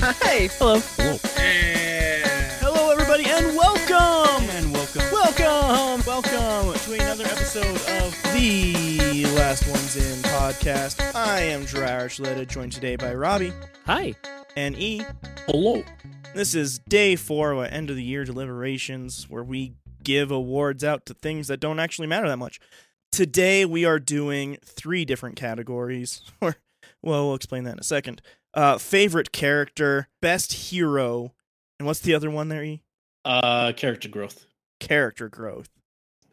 [0.00, 0.48] Hi.
[0.58, 0.78] Hello.
[2.60, 4.48] Hello, everybody, and welcome.
[4.50, 5.02] And welcome.
[5.12, 6.06] Welcome.
[6.06, 11.14] Welcome to another episode of the Last Ones In podcast.
[11.14, 13.52] I am Jeriah Archuleta, joined today by Robbie
[13.86, 14.14] Hi.
[14.56, 15.02] and E.
[15.46, 15.82] Hello.
[16.34, 20.84] This is day four of our end of the year deliberations, where we give awards
[20.84, 22.60] out to things that don't actually matter that much.
[23.10, 26.22] Today we are doing three different categories.
[26.40, 26.56] Or,
[27.02, 28.22] well, we'll explain that in a second.
[28.54, 31.32] Uh, favorite character, best hero,
[31.78, 32.64] and what's the other one there?
[32.64, 32.82] E?
[33.24, 34.46] Uh, character growth.
[34.80, 35.68] Character growth.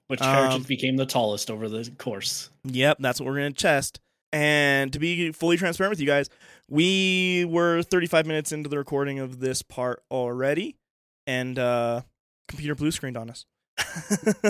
[0.07, 2.49] Which Um, characters became the tallest over the course?
[2.63, 3.99] Yep, that's what we're going to test.
[4.31, 6.29] And to be fully transparent with you guys,
[6.69, 10.77] we were 35 minutes into the recording of this part already,
[11.25, 12.01] and uh,
[12.47, 13.45] computer blue screened on us.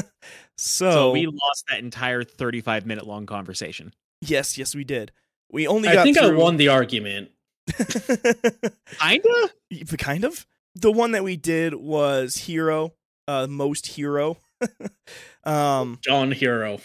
[0.58, 3.94] so, So we lost that entire 35 minute long conversation.
[4.22, 5.12] yes, yes, we did.
[5.52, 7.32] We only got I got think I won the argument.
[9.00, 9.50] Kinda?
[9.98, 10.46] kind of.
[10.76, 12.94] The one that we did was hero,
[13.28, 14.38] uh, most hero.
[15.44, 16.80] um, John Hero.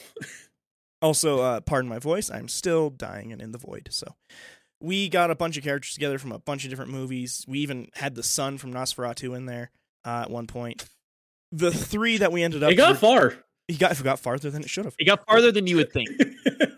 [1.03, 3.89] Also, uh, pardon my voice, I'm still dying and in the void.
[3.91, 4.14] So,
[4.81, 7.44] we got a bunch of characters together from a bunch of different movies.
[7.48, 9.70] We even had the son from Nosferatu in there
[10.05, 10.87] uh, at one point.
[11.53, 13.34] The three that we ended up, It got far.
[13.67, 14.94] he got got farther than it should have.
[14.98, 16.09] It got farther than you would think.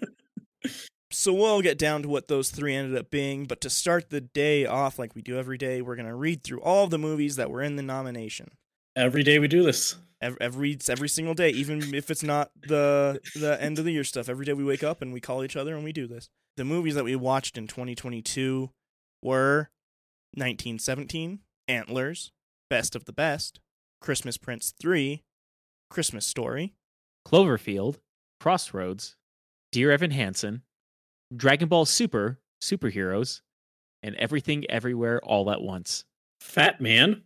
[1.22, 3.44] So we'll get down to what those three ended up being.
[3.44, 6.60] But to start the day off like we do every day, we're gonna read through
[6.62, 8.50] all the movies that were in the nomination.
[8.96, 9.94] Every day we do this.
[10.20, 14.02] Every, every every single day, even if it's not the the end of the year
[14.02, 14.28] stuff.
[14.28, 16.28] Every day we wake up and we call each other and we do this.
[16.56, 18.70] The movies that we watched in 2022
[19.22, 19.70] were
[20.34, 22.32] 1917, Antlers,
[22.68, 23.60] Best of the Best,
[24.00, 25.22] Christmas Prince 3,
[25.88, 26.74] Christmas Story,
[27.24, 27.98] Cloverfield,
[28.40, 29.14] Crossroads,
[29.70, 30.62] Dear Evan Hansen,
[31.34, 33.40] Dragon Ball Super, Superheroes,
[34.02, 36.04] and Everything Everywhere All at Once.
[36.40, 37.22] Fat Man.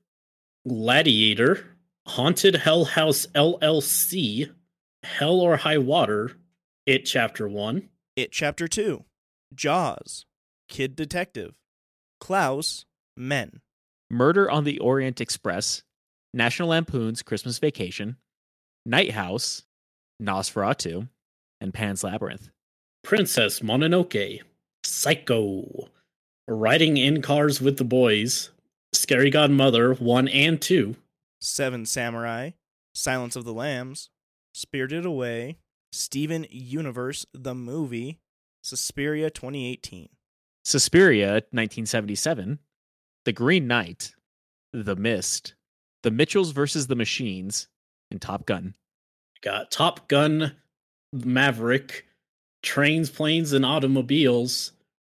[0.67, 1.77] Gladiator.
[2.07, 4.53] Haunted Hell House LLC.
[5.03, 6.33] Hell or High Water.
[6.87, 7.89] It Chapter 1.
[8.17, 9.05] It Chapter 2,
[9.55, 10.25] Jaws,
[10.71, 11.55] Kid Detective,
[12.19, 13.61] Klaus, Men,
[14.11, 15.83] Murder on the Orient Express,
[16.33, 18.17] National Lampoon's Christmas Vacation,
[18.87, 19.65] Night House,
[20.23, 21.11] Nosferatu,
[21.61, 22.49] and Pan's Labyrinth.
[23.07, 24.41] Princess Mononoke.
[24.83, 25.89] Psycho.
[26.49, 28.51] Riding in Cars with the Boys.
[28.93, 30.97] Scary Godmother 1 and 2.
[31.41, 32.51] Seven Samurai,
[32.97, 34.11] Silence of the Lambs,
[34.53, 35.59] Spirited Away,
[35.93, 38.19] Steven Universe, the movie,
[38.65, 40.09] Suspiria 2018.
[40.65, 42.59] Suspiria, 1977,
[43.25, 44.17] The Green Knight,
[44.73, 45.55] The Mist,
[46.03, 47.69] The Mitchells versus the Machines,
[48.11, 48.75] and Top Gun.
[49.43, 50.57] got Top Gun,
[51.13, 52.07] Maverick,
[52.67, 54.73] Trains, Planes, and Automobiles,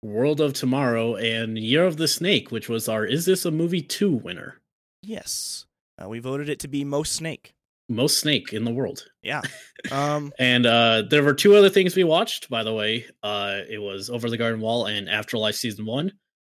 [0.03, 3.81] World of Tomorrow, and Year of the Snake, which was our Is This a Movie
[3.81, 4.59] 2 winner.
[5.01, 5.65] Yes.
[5.99, 7.53] Uh, we voted it to be most snake.
[7.87, 9.05] Most snake in the world.
[9.23, 9.41] Yeah.
[9.91, 13.05] Um And uh, there were two other things we watched, by the way.
[13.23, 16.11] Uh, it was Over the Garden Wall and Afterlife Season 1,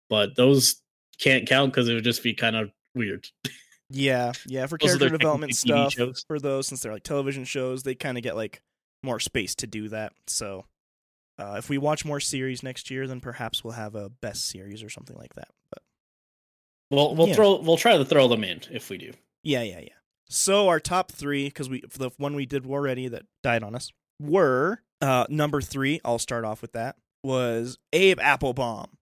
[0.09, 0.81] but those
[1.19, 3.27] can't count because it would just be kind of weird.
[3.89, 5.93] yeah, yeah, for character development stuff
[6.27, 8.61] for those since they're like television shows, they kind of get like
[9.03, 10.13] more space to do that.
[10.27, 10.63] So
[11.39, 14.81] uh, if we watch more series next year, then perhaps we'll have a best series
[14.83, 15.49] or something like that.
[15.71, 15.81] But
[16.89, 17.35] We'll we'll Yeah.
[17.35, 19.11] throw we'll try to throw them in if we do.
[19.43, 19.89] Yeah, yeah, yeah.
[20.29, 23.91] So our top three, because we the one we did already that died on us,
[24.21, 25.99] were uh number three.
[26.05, 26.95] I'll start off with that.
[27.25, 28.97] Was Abe Applebaum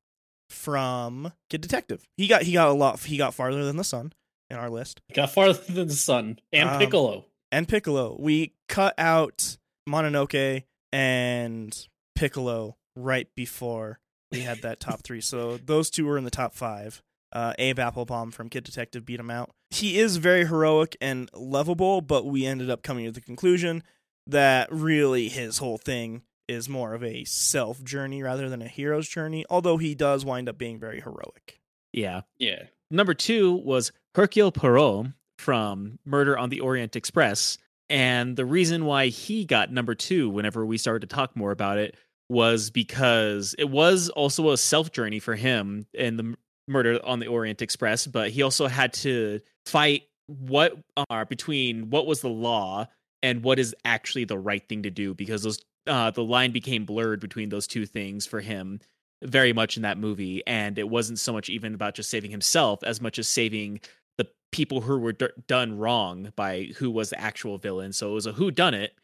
[0.50, 2.08] from Kid Detective.
[2.18, 3.00] He got he got a lot.
[3.02, 4.14] He got farther than the sun
[4.50, 5.02] in our list.
[5.14, 7.26] Got farther than the sun and Um, Piccolo.
[7.52, 8.16] And Piccolo.
[8.20, 9.58] We cut out
[9.88, 14.00] Mononoke and Piccolo right before
[14.32, 15.22] we had that top three.
[15.22, 17.02] So those two were in the top five.
[17.32, 19.52] Uh, Abe Applebaum from Kid Detective beat him out.
[19.70, 23.84] He is very heroic and lovable, but we ended up coming to the conclusion
[24.28, 29.10] that really his whole thing is more of a self journey rather than a hero's
[29.10, 31.60] journey, although he does wind up being very heroic.
[31.92, 32.22] Yeah.
[32.38, 32.64] Yeah.
[32.92, 35.08] Number two was Hercule Poirot
[35.38, 37.58] from Murder on the Orient Express.
[37.90, 41.78] And the reason why he got number two whenever we started to talk more about
[41.78, 41.96] it
[42.30, 46.36] was because it was also a self journey for him in the
[46.68, 50.76] Murder on the Orient Express, but he also had to fight what
[51.10, 52.88] are between what was the law
[53.22, 56.86] and what is actually the right thing to do because those uh, the line became
[56.86, 58.80] blurred between those two things for him
[59.24, 62.84] very much in that movie and it wasn't so much even about just saving himself
[62.84, 63.80] as much as saving
[64.18, 67.94] the people who were d- done wrong by who was the actual villain.
[67.94, 68.96] So it was a who done it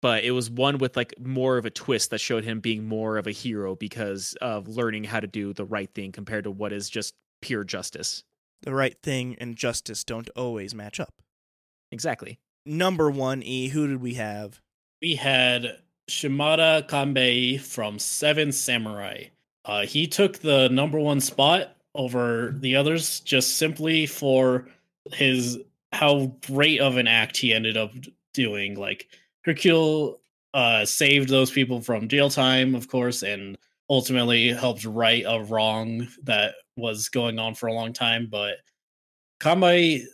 [0.00, 3.16] but it was one with like more of a twist that showed him being more
[3.18, 6.72] of a hero because of learning how to do the right thing compared to what
[6.72, 8.24] is just pure justice.
[8.62, 11.14] The right thing and justice don't always match up.
[11.92, 12.38] Exactly.
[12.66, 14.60] Number one, E, who did we have?
[15.00, 15.78] we had
[16.08, 19.24] Shimada Kanbei from Seven Samurai.
[19.64, 24.66] Uh, he took the number one spot over the others just simply for
[25.12, 25.58] his
[25.92, 27.92] how great of an act he ended up
[28.32, 28.74] doing.
[28.74, 29.08] Like
[29.48, 30.20] Hercule
[30.54, 33.56] uh, saved those people from jail time, of course, and
[33.90, 38.28] ultimately helped right a wrong that was going on for a long time.
[38.30, 38.56] But
[39.40, 40.04] Kanbei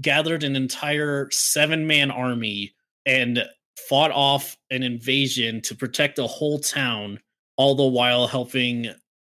[0.00, 2.74] gathered an entire seven man army
[3.06, 3.44] and
[3.88, 7.20] fought off an invasion to protect a whole town,
[7.56, 8.88] all the while helping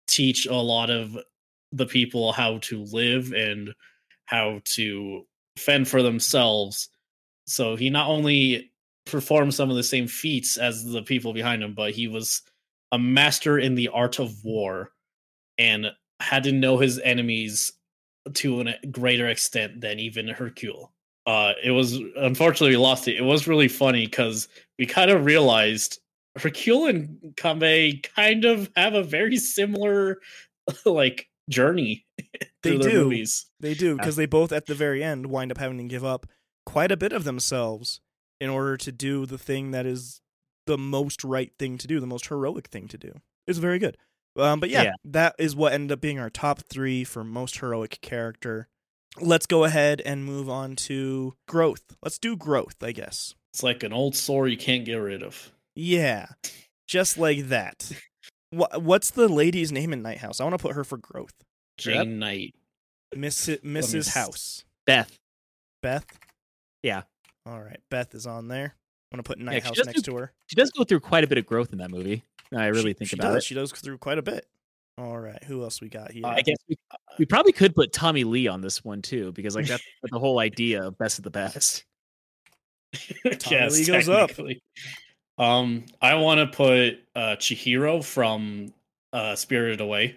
[0.06, 1.16] teach a lot of
[1.72, 3.74] the people how to live and
[4.26, 5.26] how to
[5.56, 6.88] fend for themselves.
[7.46, 8.70] So he not only
[9.06, 12.42] performed some of the same feats as the people behind him, but he was
[12.92, 14.90] a master in the art of war
[15.58, 17.72] and had to know his enemies
[18.34, 20.92] to a greater extent than even Hercule
[21.26, 23.16] uh, it was unfortunately we lost it.
[23.16, 24.48] It was really funny because
[24.78, 25.98] we kind of realized
[26.36, 30.18] Hercule and Kanbei kind of have a very similar
[30.86, 32.06] like journey.
[32.62, 33.04] They do.
[33.04, 33.46] movies.
[33.60, 36.26] They do, because they both at the very end wind up having to give up
[36.64, 38.00] quite a bit of themselves
[38.40, 40.20] in order to do the thing that is
[40.66, 43.12] the most right thing to do, the most heroic thing to do.
[43.46, 43.96] It's very good.
[44.38, 44.92] Um, but yeah, Yeah.
[45.04, 48.68] that is what ended up being our top three for most heroic character.
[49.18, 51.96] Let's go ahead and move on to growth.
[52.02, 53.34] Let's do growth, I guess.
[53.54, 55.52] It's like an old sore you can't get rid of.
[55.74, 56.26] Yeah,
[56.86, 57.90] just like that.
[58.50, 60.40] What, what's the lady's name in Night House?
[60.40, 61.32] I want to put her for growth.
[61.78, 62.54] Jane Knight.
[63.14, 64.08] Miss me Mrs.
[64.08, 64.64] s- House.
[64.86, 65.18] Beth.
[65.82, 66.04] Beth.
[66.82, 67.02] Yeah.
[67.46, 68.74] All right, Beth is on there.
[69.12, 70.32] I'm gonna put Night Yeah, House next do- to her.
[70.46, 72.24] She does go through quite a bit of growth in that movie.
[72.52, 73.44] I really She- think she about does.
[73.44, 73.46] it.
[73.46, 74.46] She does go through quite a bit.
[74.98, 76.24] All right, who else we got here?
[76.26, 76.76] Uh, I guess we,
[77.18, 80.38] we probably could put Tommy Lee on this one too, because like that's the whole
[80.38, 81.84] idea of best of the best.
[83.50, 84.30] yes, Lee goes up.
[85.38, 88.72] Um, I want to put uh, Chihiro from
[89.12, 90.16] uh, Spirited Away,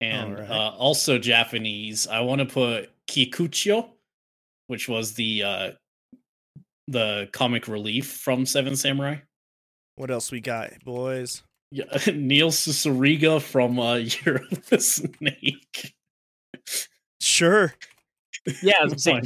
[0.00, 0.50] and Alright.
[0.50, 2.06] uh, also Japanese.
[2.08, 3.90] I want to put Kikuchiyo,
[4.68, 5.70] which was the uh,
[6.90, 9.16] the comic relief from Seven Samurai.
[9.96, 11.42] what else we got, boys?
[11.70, 11.84] Yeah,
[12.14, 13.94] Neil Cicerega from uh,
[14.24, 15.94] Year of the Snake.
[17.20, 17.74] Sure.
[18.62, 19.24] Yeah, I was saying,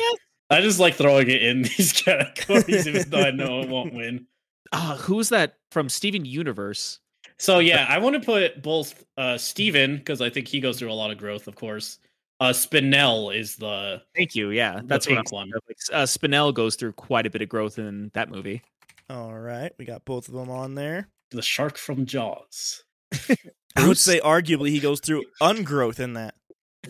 [0.50, 4.26] I just like throwing it in these categories, even though I know it won't win.
[4.72, 7.00] ah, who's that from Steven Universe?
[7.38, 10.92] So yeah, I want to put both uh Steven because I think he goes through
[10.92, 11.98] a lot of growth, of course.
[12.40, 14.50] Uh Spinel is the Thank you.
[14.50, 15.50] Yeah, that's what I'm one.
[15.50, 16.00] saying.
[16.02, 18.62] Uh, Spinel goes through quite a bit of growth in that movie.
[19.08, 21.08] All right, we got both of them on there.
[21.30, 22.82] the shark from Jaws.
[23.76, 26.34] I would say arguably he goes through ungrowth in that.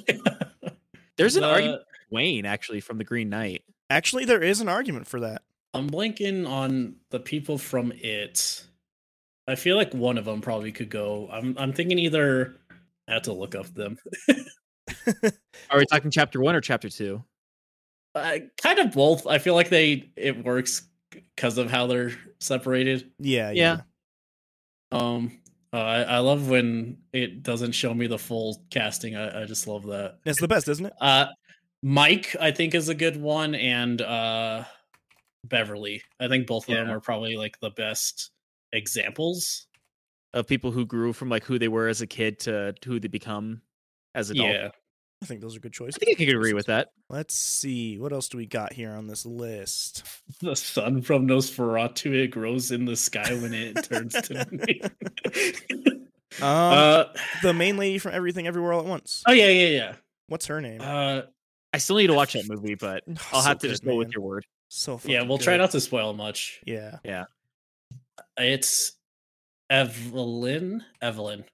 [1.16, 3.62] There's an The- argument for Wayne actually from the Green Knight.
[3.90, 5.42] Actually, there is an argument for that.
[5.74, 8.64] I'm blanking on the people from it.
[9.46, 11.28] I feel like one of them probably could go.
[11.30, 12.56] I'm I'm thinking either
[13.08, 13.98] I have to look up them.
[15.70, 17.24] Are we talking chapter one or chapter two?
[18.14, 19.26] Uh, kind of both.
[19.26, 23.10] I feel like they it works because of how they're separated.
[23.18, 23.80] Yeah, Yeah.
[24.92, 24.98] yeah.
[24.98, 25.40] Um,
[25.72, 29.16] uh, I, I love when it doesn't show me the full casting.
[29.16, 30.18] I, I just love that.
[30.24, 30.92] It's the best, isn't it?
[31.00, 31.26] Uh,
[31.82, 34.64] Mike, I think, is a good one, and uh,
[35.44, 36.02] Beverly.
[36.20, 36.94] I think both of them Yeah.
[36.94, 38.30] are probably like the best
[38.72, 39.66] examples.
[40.32, 43.08] Of people who grew from like who they were as a kid to who they
[43.08, 43.62] become
[44.14, 44.52] as adults.
[44.52, 44.68] Yeah,
[45.22, 45.96] I think those are good choices.
[45.96, 46.88] I think I could agree with that.
[47.08, 50.02] Let's see what else do we got here on this list.
[50.40, 52.12] the sun from Nosferatu.
[52.14, 54.92] It grows in the sky when it turns to night.
[56.42, 57.04] Um, uh,
[57.42, 59.22] the main lady from Everything Everywhere All at Once.
[59.28, 59.94] oh yeah, yeah, yeah.
[60.26, 60.80] What's her name?
[60.80, 61.22] Uh,
[61.72, 63.94] I still need to watch that movie, but I'll So have to good, just go
[63.94, 64.44] with your word.
[64.68, 66.60] So yeah, we'll try not to spoil much.
[66.66, 67.26] Yeah, yeah.
[68.36, 68.96] It's
[69.70, 70.82] Evelyn.
[71.00, 71.44] Evelyn.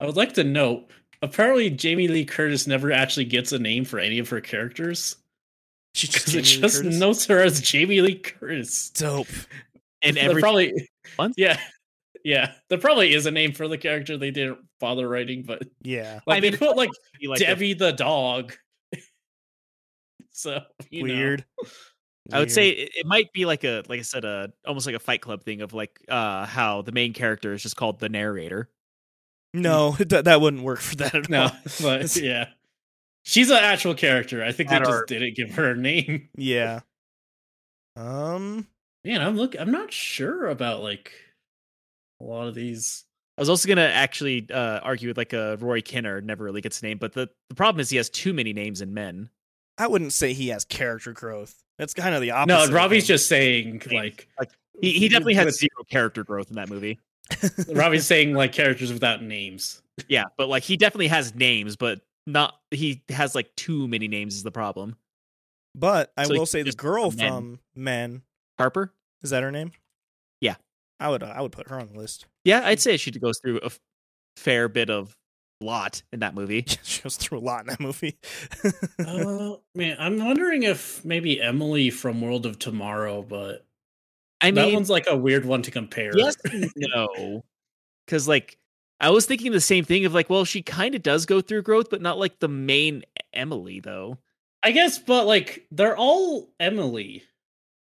[0.00, 0.90] I would like to note.
[1.22, 5.16] Apparently, Jamie Lee Curtis never actually gets a name for any of her characters
[5.94, 8.90] She just, because it just notes her as Jamie Lee Curtis.
[8.90, 9.28] dope.
[10.02, 11.34] And every probably, Once?
[11.38, 11.58] yeah,
[12.24, 12.52] yeah.
[12.68, 16.20] There probably is a name for the character they didn't bother writing, but Yeah.
[16.26, 16.90] like I they put like
[17.20, 18.54] be like a- Debbie the dog.
[20.30, 21.14] so you know.
[21.14, 21.44] Weird.
[22.32, 24.96] I would say it, it might be like a like I said, a almost like
[24.96, 28.08] a Fight Club thing of like uh how the main character is just called the
[28.08, 28.70] narrator.
[29.54, 31.50] No, that, that wouldn't work for that at No, all.
[31.82, 32.48] but yeah,
[33.22, 34.44] she's an actual character.
[34.44, 36.28] I think they That just are- didn't give her a name.
[36.36, 36.80] Yeah.
[37.96, 38.66] Um.
[39.04, 39.54] Man, I'm look.
[39.58, 41.12] I'm not sure about like
[42.20, 43.04] a lot of these.
[43.36, 46.80] I was also gonna actually uh, argue with like a Rory Kinnear never really gets
[46.82, 49.28] a name, but the, the problem is he has too many names in men.
[49.76, 51.62] I wouldn't say he has character growth.
[51.78, 52.70] That's kind of the opposite.
[52.70, 54.28] No, Robbie's just saying like
[54.80, 56.98] He he definitely had zero character growth in that movie.
[57.72, 59.82] Robbie's saying like characters without names.
[60.08, 64.34] Yeah, but like he definitely has names, but not he has like too many names
[64.36, 64.96] is the problem.
[65.74, 67.28] But I So will say the girl men.
[67.28, 68.22] from Men
[68.58, 68.92] Harper?
[69.22, 69.72] is that her name?
[70.40, 70.56] Yeah.
[71.00, 72.26] I would I would put her on the list.
[72.44, 73.70] Yeah, I'd say she goes through a
[74.36, 75.16] fair bit of
[75.60, 76.64] lot in that movie.
[76.82, 78.18] she goes through a lot in that movie.
[79.04, 83.66] uh, man, I'm wondering if maybe Emily from World of Tomorrow, but
[84.40, 86.12] I mean, that one's like a weird one to compare.
[86.16, 86.36] yes,
[86.76, 87.44] no,
[88.06, 88.58] because like
[89.00, 91.62] I was thinking the same thing of like, well, she kind of does go through
[91.62, 94.18] growth, but not like the main Emily though.
[94.62, 97.22] I guess, but like they're all Emily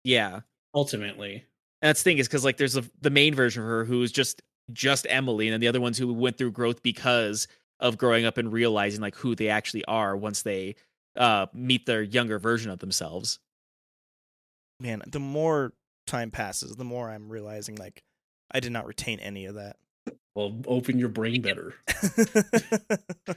[0.04, 0.40] Yeah,
[0.74, 1.44] ultimately.
[1.82, 4.02] And that's the thing is because like there's a, the main version of her who
[4.02, 7.48] is just just Emily, and then the other ones who went through growth because
[7.80, 10.76] of growing up and realizing like who they actually are once they
[11.16, 13.38] uh meet their younger version of themselves.
[14.80, 15.74] Man, the more
[16.12, 18.02] time passes, the more I'm realizing like
[18.50, 19.76] I did not retain any of that.
[20.34, 21.74] Well, open your brain better.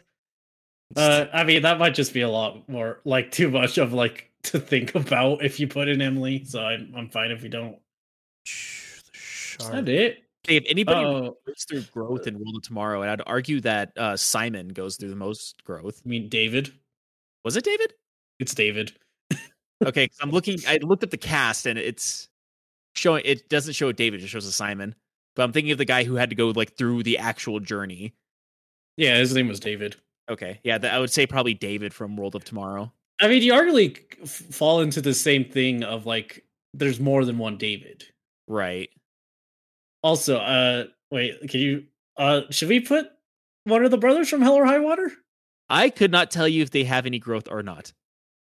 [0.96, 4.32] Uh, I mean, that might just be a lot more like too much of like
[4.44, 6.46] to think about if you put in Emily.
[6.46, 7.78] So I'm I'm fine if you don't.
[8.46, 9.02] Shh,
[9.58, 10.24] the Is that it?
[10.48, 13.94] Hey, if anybody Oh, goes through growth in World of Tomorrow, and I'd argue that
[13.98, 16.02] uh Simon goes through the most growth.
[16.06, 16.72] I mean David.
[17.44, 17.94] Was it David?
[18.40, 18.94] It's David.
[19.86, 20.58] Okay, 'cause I'm looking.
[20.68, 22.30] I looked at the cast, and it's
[22.96, 23.24] showing.
[23.26, 24.96] It doesn't show David; it shows a Simon.
[25.36, 28.14] But I'm thinking of the guy who had to go like through the actual journey.
[28.98, 29.98] Yeah, his name was David.
[30.30, 32.92] Okay, yeah, that, I would say probably David from World of Tomorrow.
[33.22, 37.38] I mean, you arguably f- fall into the same thing of like there's more than
[37.38, 38.06] one David.
[38.48, 38.90] Right.
[40.02, 41.84] Also, uh, wait, can you?
[42.18, 43.08] Uh, should we put
[43.66, 45.12] one of the brothers from Hell or High Water?
[45.70, 47.92] I could not tell you if they have any growth or not.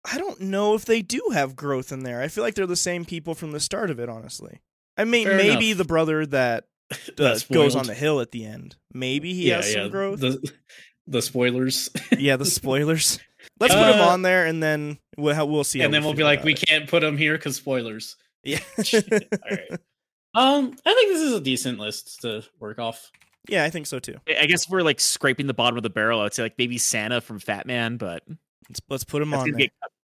[0.04, 2.23] I don't know if they do have growth in there.
[2.23, 4.61] I feel like they're the same people from the start of it, honestly.
[4.97, 5.78] I mean, Fair maybe enough.
[5.78, 6.64] the brother that
[7.19, 8.76] uh, goes on the hill at the end.
[8.92, 10.21] Maybe he has some growth.
[10.21, 10.50] The,
[11.07, 13.19] the spoilers, yeah, the spoilers.
[13.61, 15.78] Let's put him Uh, on there, and then we'll we'll see.
[15.80, 16.62] how and then we'll be like, we it.
[16.66, 18.16] can't put him here because spoilers.
[18.42, 18.61] Yeah,
[18.95, 19.00] All
[19.50, 19.71] right.
[20.35, 23.11] Um, I think this is a decent list to work off.
[23.49, 24.16] yeah, I think so too.
[24.28, 26.21] I I guess if we're like scraping the bottom of the barrel.
[26.21, 28.23] I'd say like maybe Santa from Fat Man, but
[28.70, 29.68] Let's, let's put him that's on there.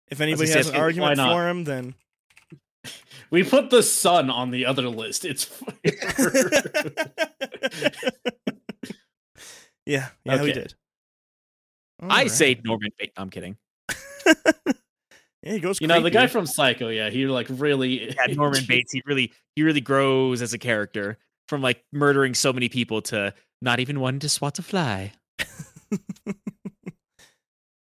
[0.08, 1.94] If anybody has an argument for him, then
[3.30, 5.24] We put the sun on the other list.
[5.24, 5.48] It's
[9.86, 10.52] yeah, yeah, we Okay.
[10.52, 10.74] did.
[12.00, 12.30] I Alright.
[12.30, 12.90] say Norman.
[12.98, 13.12] Bates.
[13.16, 13.56] I'm kidding.
[14.26, 15.80] yeah, he goes.
[15.80, 16.88] you know the guy from Psycho.
[16.88, 18.14] Yeah, he like really.
[18.14, 18.92] Yeah, Norman Bates.
[18.92, 23.32] He really he really grows as a character from like murdering so many people to
[23.62, 25.12] not even wanting to swat a fly.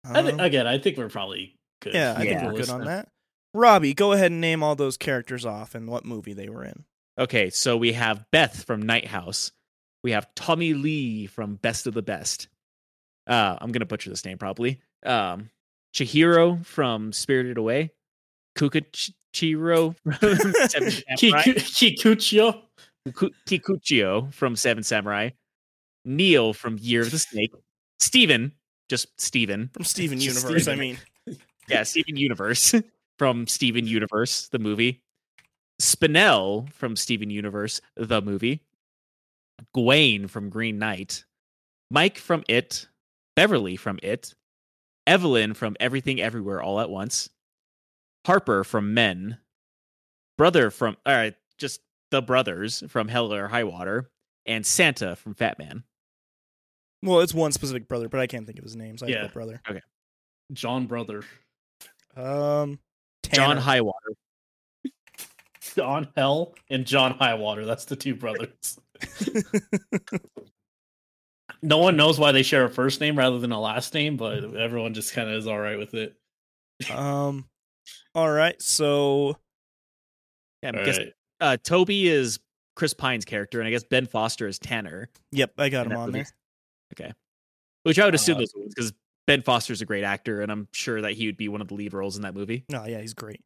[0.04, 1.94] I thi- Um, again, I think we're probably good.
[1.94, 3.08] yeah, I think we're good on that.
[3.54, 6.84] Robbie, go ahead and name all those characters off and what movie they were in.
[7.18, 9.52] Okay, so we have Beth from Night House.
[10.02, 12.48] We have Tommy Lee from Best of the Best.
[13.26, 14.80] Uh, I'm gonna butcher this name probably.
[15.04, 15.50] Um,
[15.94, 17.90] Chihiro from Spirited Away.
[18.58, 20.12] Kukuchiro from
[20.68, 21.42] Seven Samurai.
[21.44, 22.62] Kikuchiyo.
[23.08, 25.30] Kikuchiyo from Seven Samurai.
[26.04, 27.52] Neil from Year of the Snake.
[28.00, 28.52] Steven,
[28.92, 29.70] just Steven.
[29.72, 30.78] From Steven Just Universe, Steven.
[30.78, 30.98] I mean.
[31.68, 32.74] Yeah, Steven Universe
[33.18, 35.00] from Steven Universe, the movie.
[35.80, 38.64] Spinel from Steven Universe, the movie.
[39.72, 41.24] Gawain from Green Knight.
[41.88, 42.88] Mike from It.
[43.36, 44.34] Beverly from It.
[45.06, 47.30] Evelyn from Everything Everywhere All at Once.
[48.26, 49.38] Harper from Men.
[50.36, 51.80] Brother from, all right, just
[52.10, 54.10] the brothers from Hell or High Water.
[54.44, 55.84] And Santa from Fat Man.
[57.02, 58.96] Well, it's one specific brother, but I can't think of his name.
[58.98, 59.22] So I Yeah.
[59.22, 59.28] yeah.
[59.28, 59.60] brother.
[59.68, 59.80] Okay.
[60.52, 61.22] John Brother.
[62.16, 62.78] Um,
[63.32, 64.12] John Highwater.
[65.74, 67.64] John Hell and John Highwater.
[67.64, 68.78] That's the two brothers.
[71.62, 74.54] no one knows why they share a first name rather than a last name, but
[74.56, 76.14] everyone just kind of is all right with it.
[76.90, 77.46] um,
[78.14, 78.60] all right.
[78.60, 79.36] So
[80.62, 81.12] Yeah, I All guess right.
[81.40, 82.38] uh, Toby is
[82.76, 85.08] Chris Pine's character, and I guess Ben Foster is Tanner.
[85.30, 86.18] yep, I got in him on movie.
[86.20, 86.26] there.
[86.94, 87.12] Okay.
[87.84, 88.92] Which I would assume Uh, those because
[89.26, 91.74] Ben Foster's a great actor, and I'm sure that he would be one of the
[91.74, 92.64] lead roles in that movie.
[92.68, 93.40] No, yeah, he's great.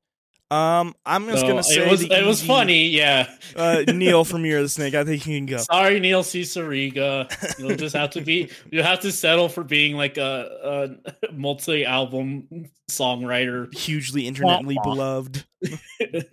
[0.49, 3.29] Um, I'm just So, gonna say it was it was funny, yeah.
[3.57, 4.95] Uh, Neil from Year of the Snake.
[4.95, 5.57] I think you can go.
[5.73, 7.27] Sorry, Neil Cicerega.
[7.59, 8.51] You'll just have to be.
[8.71, 13.75] You have to settle for being like a, a multi-album songwriter.
[13.75, 14.95] Hugely internetly Wah, wah.
[14.95, 15.45] beloved.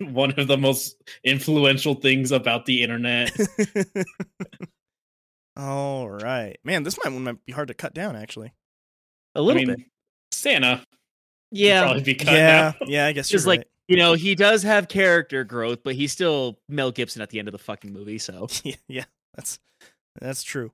[0.00, 0.94] One of the most
[1.24, 3.32] influential things about the internet.
[5.56, 6.82] All right, man.
[6.82, 8.52] This might might be hard to cut down actually.
[9.34, 9.86] A little I mean, bit.
[10.32, 10.84] Santa.
[11.50, 11.82] Yeah.
[11.82, 12.88] probably be cut yeah, out.
[12.88, 13.06] yeah.
[13.06, 13.68] I guess you're Just like right.
[13.88, 17.48] you know, he does have character growth, but he's still Mel Gibson at the end
[17.48, 18.18] of the fucking movie.
[18.18, 19.58] So yeah, yeah, that's
[20.20, 20.72] that's true.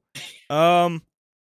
[0.48, 1.02] Um,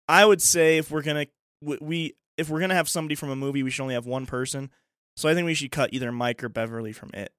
[0.07, 1.27] I would say if we're gonna
[1.61, 4.25] we, we if we're gonna have somebody from a movie, we should only have one
[4.25, 4.69] person.
[5.15, 7.31] So I think we should cut either Mike or Beverly from it.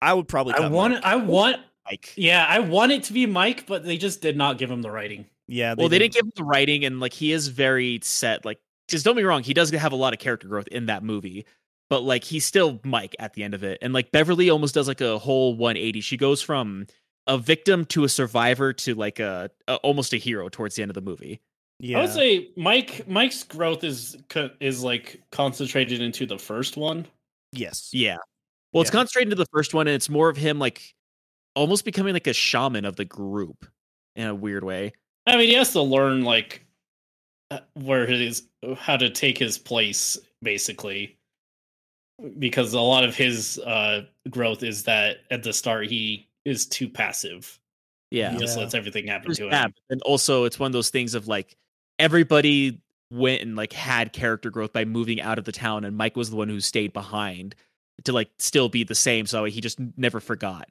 [0.00, 0.54] I would probably.
[0.54, 0.94] I want.
[0.94, 1.04] Mike.
[1.04, 1.56] I want.
[1.86, 4.82] Like, Yeah, I want it to be Mike, but they just did not give him
[4.82, 5.26] the writing.
[5.46, 5.74] Yeah.
[5.76, 8.44] well, they didn't give him the writing, and like he is very set.
[8.44, 11.02] Like, just don't be wrong, he does have a lot of character growth in that
[11.02, 11.44] movie,
[11.90, 14.88] but like he's still Mike at the end of it, and like Beverly almost does
[14.88, 16.00] like a whole 180.
[16.00, 16.86] She goes from
[17.26, 20.90] a victim to a survivor to like a, a almost a hero towards the end
[20.90, 21.40] of the movie.
[21.80, 21.98] Yeah.
[21.98, 23.06] I would say Mike.
[23.08, 24.16] Mike's growth is
[24.60, 27.06] is like concentrated into the first one.
[27.52, 27.90] yes.
[27.92, 28.16] Yeah.
[28.72, 30.94] Well, it's concentrated into the first one, and it's more of him like
[31.54, 33.66] almost becoming like a shaman of the group
[34.16, 34.92] in a weird way.
[35.26, 36.64] I mean, he has to learn like
[37.50, 38.46] uh, where his
[38.76, 41.18] how to take his place, basically,
[42.38, 46.88] because a lot of his uh, growth is that at the start he is too
[46.88, 47.58] passive.
[48.10, 48.32] Yeah.
[48.32, 48.64] He just Yeah.
[48.64, 49.74] lets everything happen There's to that, him.
[49.90, 51.56] And also, it's one of those things of like
[51.98, 52.80] everybody
[53.10, 56.30] went and like had character growth by moving out of the town, and Mike was
[56.30, 57.54] the one who stayed behind
[58.04, 59.26] to like still be the same.
[59.26, 60.68] So he just never forgot.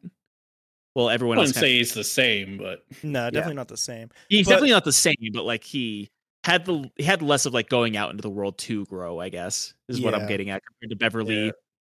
[0.95, 4.09] Well, everyone else wouldn't kinda- say he's the same, but No, definitely not the same.
[4.29, 6.09] he's but- definitely not the same, but like he
[6.43, 9.19] had the he had less of like going out into the world to grow.
[9.19, 11.51] I guess is what I'm getting at compared to Beverly Yeah.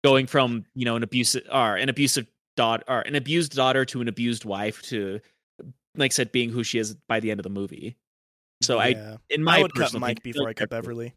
[0.03, 4.01] going from you know an abusive or an abusive daughter or an abused daughter to
[4.01, 5.19] an abused wife to
[5.95, 7.95] like I said being who she is by the end of the movie.
[8.62, 9.17] So I yeah.
[9.29, 11.13] in my I would cut Mike opinion, before I cut Beverly.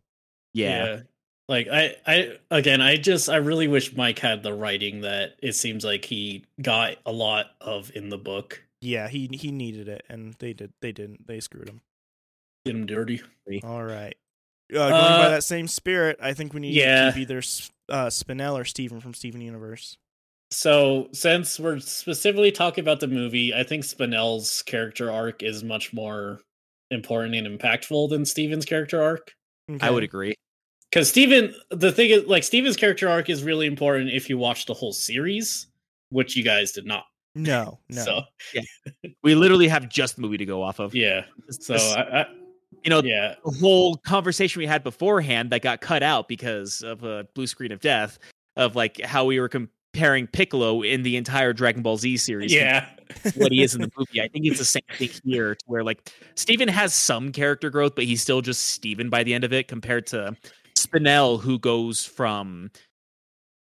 [0.55, 1.03] Yeah.
[1.49, 5.53] Like I, I again, I just I really wish Mike had the writing that it
[5.55, 8.65] seems like he got a lot of in the book.
[8.81, 10.73] Yeah, he he needed it, and they did.
[10.83, 11.27] They didn't.
[11.27, 11.81] They screwed him.
[12.65, 13.23] Get him dirty.
[13.63, 14.17] All right.
[14.73, 17.07] Uh, going by Uh, that same spirit, I think we need yeah.
[17.07, 19.97] to keep either uh, Spinel or Steven from Steven Universe.
[20.51, 25.93] So since we're specifically talking about the movie, I think Spinel's character arc is much
[25.93, 26.41] more
[26.91, 29.35] important and impactful than Steven's character arc.
[29.81, 30.35] I would agree.
[30.97, 34.65] Because Steven, the thing is, like Steven's character arc is really important if you watch
[34.65, 35.67] the whole series,
[36.09, 37.05] which you guys did not.
[37.35, 38.03] No, no.
[38.03, 38.21] So
[39.23, 40.95] We literally have just the movie to go off of.
[40.95, 42.27] yeah, so This- I, I,
[42.83, 47.05] you know, yeah, the whole conversation we had beforehand that got cut out because of
[47.05, 48.19] a blue screen of death
[48.57, 52.55] of like how we were comparing Piccolo in the entire Dragon Ball Z series.
[52.55, 52.87] yeah,
[53.35, 54.23] what he is in the movie.
[54.23, 57.95] I think it's the same thing here, to where like Steven has some character growth,
[57.95, 60.35] but he's still just Steven by the end of it, compared to
[60.77, 62.71] Spinel, who goes from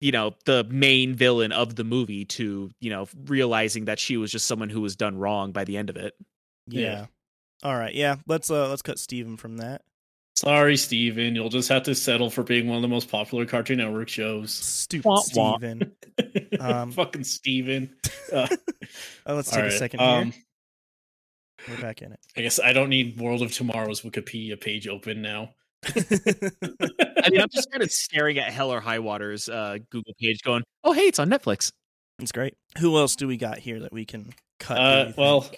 [0.02, 4.32] you know the main villain of the movie to you know realizing that she was
[4.32, 6.14] just someone who was done wrong by the end of it.
[6.68, 6.82] yeah.
[6.82, 7.06] yeah.
[7.64, 7.96] All right.
[7.96, 8.18] Yeah.
[8.28, 9.82] Let's uh let's cut Steven from that.
[10.36, 11.34] Sorry, Steven.
[11.34, 14.52] You'll just have to settle for being one of the most popular Cartoon Network shows.
[14.54, 15.58] Stupid Wah, wah.
[15.58, 15.94] Steven.
[16.60, 17.96] Um, Fucking Steven.
[18.32, 18.48] Uh,
[19.26, 20.34] Uh, let's all take a right, second um.
[21.70, 22.20] We're back in it.
[22.36, 25.52] I guess I don't need World of Tomorrow's Wikipedia page open now.
[25.96, 26.54] It.
[27.24, 30.42] I mean, I'm just kind of staring at Hell or High Water's uh, Google page,
[30.44, 31.72] going, "Oh, hey, it's on Netflix."
[32.20, 32.54] it's great.
[32.80, 34.76] Who else do we got here that we can cut?
[34.76, 35.50] do Uh, well-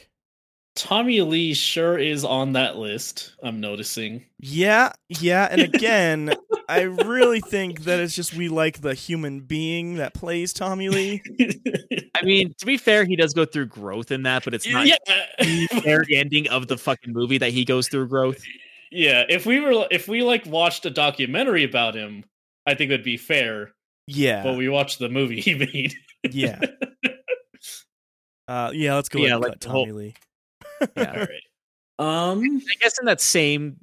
[0.76, 3.34] Tommy Lee sure is on that list.
[3.42, 4.24] I'm noticing.
[4.38, 6.36] yeah, yeah, and again,
[6.70, 11.24] I really think that it's just we like the human being that plays Tommy Lee.
[12.16, 14.86] I mean, to be fair, he does go through growth in that, but it's not
[14.86, 14.98] yeah,
[15.40, 18.44] the very ending of the fucking movie that he goes through growth.
[18.91, 19.23] Yeah.
[19.30, 22.23] If we were, if we like watched a documentary about him,
[22.65, 23.73] I think it would be fair.
[24.08, 25.93] Yeah, But we watched the movie he made.
[26.32, 26.60] yeah,
[28.47, 28.95] uh, yeah.
[28.95, 29.19] Let's go.
[29.19, 30.15] Yeah, ahead and like cut the whole- Tommy Lee.
[30.95, 31.12] Yeah.
[31.12, 32.32] All right.
[32.32, 32.41] Um.
[32.43, 33.78] I guess in that same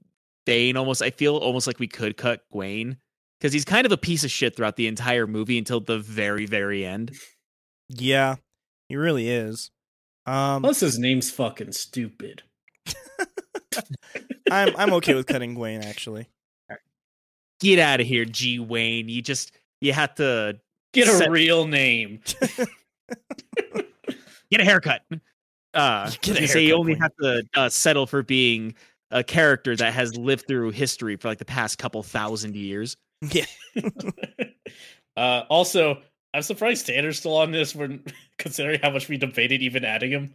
[0.46, 2.96] vein, almost, I feel almost like we could cut Gwaine
[3.40, 6.46] because he's kind of a piece of shit throughout the entire movie until the very,
[6.46, 7.12] very end.
[7.88, 8.36] Yeah,
[8.88, 9.70] he really is.
[10.26, 12.42] Um, Plus, his name's fucking stupid.
[14.54, 16.28] I'm I'm okay with cutting Gwaine actually.
[17.60, 19.08] Get out of here, G Wayne.
[19.08, 20.58] You just you have to
[20.92, 22.20] Get a real name.
[24.50, 25.02] get a haircut.
[25.74, 27.00] Uh, Get a you say you only Wayne.
[27.00, 28.74] have to uh, settle for being
[29.10, 32.96] a character that has lived through history for like the past couple thousand years.
[33.22, 33.46] Yeah,
[35.16, 36.00] uh, also,
[36.32, 37.74] I'm surprised Tanner's still on this.
[37.74, 38.04] When
[38.38, 40.34] considering how much we debated even adding him.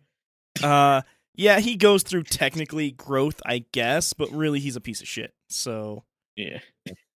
[0.64, 1.02] uh,
[1.40, 1.60] yeah.
[1.60, 5.34] He goes through technically growth, I guess, but really he's a piece of shit.
[5.50, 6.04] So,
[6.36, 6.60] Yeah.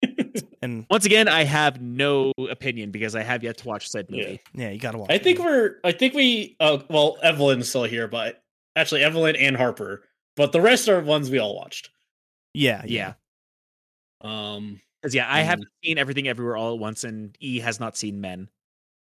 [0.62, 4.42] and Once again, I have no opinion because I have yet to watch said movie.
[4.54, 4.66] Yeah.
[4.66, 5.12] yeah, you gotta watch.
[5.12, 5.24] I it.
[5.24, 5.76] think we're.
[5.84, 6.56] I think we.
[6.60, 8.42] Uh, well, Evelyn's still here, but
[8.76, 10.04] actually Evelyn and Harper,
[10.36, 11.90] but the rest are ones we all watched.
[12.54, 13.14] Yeah, Yeah.
[14.22, 17.98] Um, Because yeah, I haven't seen everything everywhere all at once, and E has not
[17.98, 18.50] seen Men.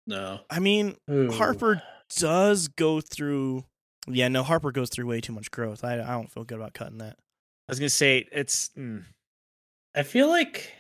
[0.06, 1.32] no, I mean, Ooh.
[1.32, 1.82] Harper
[2.18, 3.66] does go through.
[4.08, 5.84] Yeah, no, Harper goes through way too much growth.
[5.84, 7.18] I I don't feel good about cutting that.
[7.68, 9.04] I was gonna say it's mm,
[9.96, 10.72] I feel like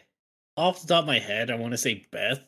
[0.55, 2.39] off the top of my head, I want to say Beth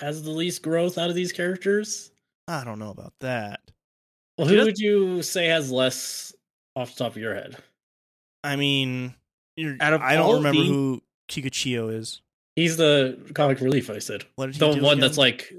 [0.00, 2.10] has the least growth out of these characters.
[2.48, 3.60] I don't know about that.
[4.38, 6.34] Well, who would you say has less
[6.74, 7.56] off the top of your head?
[8.42, 9.14] I mean,
[9.56, 12.20] you're, Out of I don't remember the- who Kikuchiyo is.
[12.56, 13.88] He's the comic relief.
[13.90, 15.00] I said What did he the one again?
[15.00, 15.52] that's like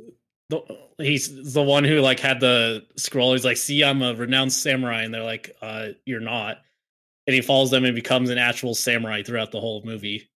[0.50, 0.62] the,
[0.98, 3.34] he's the one who like had the scroll.
[3.34, 6.58] He's like, "See, I'm a renowned samurai," and they're like, "Uh, you're not."
[7.28, 10.30] And he follows them and becomes an actual samurai throughout the whole movie.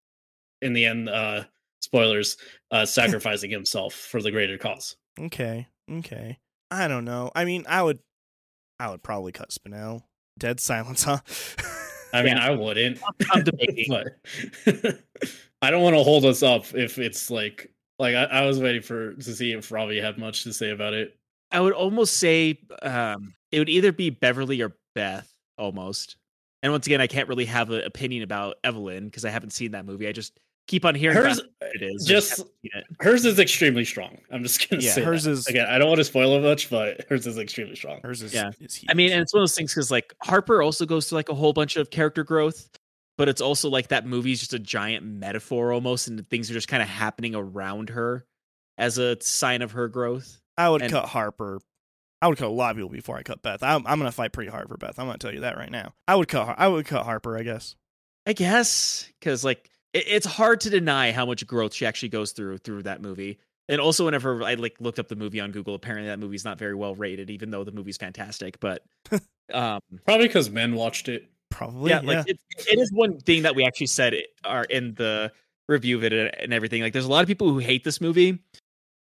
[0.61, 1.43] In the end, uh,
[1.81, 2.37] spoilers,
[2.71, 4.95] uh, sacrificing himself for the greater cause.
[5.19, 6.39] okay, okay.
[6.71, 7.31] I don't know.
[7.33, 7.99] I mean, I would,
[8.79, 10.03] I would probably cut Spinel.
[10.37, 11.19] Dead silence, huh?
[12.13, 12.99] I mean, I wouldn't,
[13.31, 13.85] I'm debating.
[14.65, 14.99] but
[15.61, 18.81] I don't want to hold us up if it's like like I, I was waiting
[18.81, 21.15] for to see if Robbie had much to say about it.
[21.51, 26.15] I would almost say um, it would either be Beverly or Beth, almost.
[26.63, 29.71] And once again, I can't really have an opinion about Evelyn because I haven't seen
[29.71, 30.07] that movie.
[30.07, 32.05] I just keep on hearing Hers, about it is.
[32.05, 32.83] Just it.
[32.99, 34.17] hers is extremely strong.
[34.31, 35.31] I'm just gonna Yeah, say hers that.
[35.31, 35.65] is- again.
[35.67, 38.01] I don't want to spoil it much, but hers is extremely strong.
[38.03, 38.51] Hers is, Yeah.
[38.59, 41.17] is I mean, and it's one of those things because like Harper also goes through
[41.17, 42.69] like a whole bunch of character growth,
[43.19, 46.69] but it's also like that movie's just a giant metaphor almost, and things are just
[46.69, 48.25] kind of happening around her
[48.77, 50.39] as a sign of her growth.
[50.57, 51.59] I would and- cut Harper.
[52.21, 53.61] I would cut a lot of people before I cut Beth.
[53.61, 54.97] I'm, I'm gonna fight pretty hard for Beth.
[54.97, 55.93] I'm gonna tell you that right now.
[56.07, 56.45] I would cut.
[56.45, 57.37] Har- I would cut Harper.
[57.37, 57.75] I guess.
[58.25, 62.31] I guess because like it, it's hard to deny how much growth she actually goes
[62.31, 63.39] through through that movie.
[63.67, 66.57] And also, whenever I like looked up the movie on Google, apparently that movie's not
[66.57, 68.59] very well rated, even though the movie's fantastic.
[68.61, 68.83] But
[69.53, 71.29] um, Probably because men watched it.
[71.59, 71.89] Probably.
[71.91, 72.17] yeah, Yeah.
[72.19, 72.39] like it,
[72.71, 75.31] it is one thing that we actually said are in the
[75.67, 76.81] review of it and everything.
[76.81, 78.39] Like, there's a lot of people who hate this movie,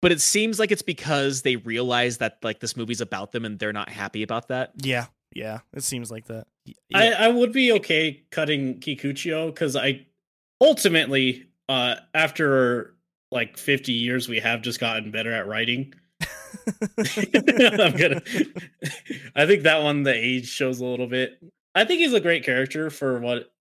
[0.01, 3.59] but it seems like it's because they realize that like this movie's about them and
[3.59, 4.71] they're not happy about that.
[4.81, 5.05] yeah.
[5.35, 5.59] Yeah.
[5.73, 6.47] It seems like that.
[6.65, 7.15] Y- I, yeah.
[7.19, 10.07] I would be okay cutting Kikuchiyo because I
[10.59, 12.95] ultimately, uh, after
[13.29, 15.93] like 50 years, we have just gotten better at writing.
[16.97, 18.21] I'm gonna.
[19.35, 21.37] I think that one the age shows a little bit.
[21.77, 23.51] I think he's a great character for what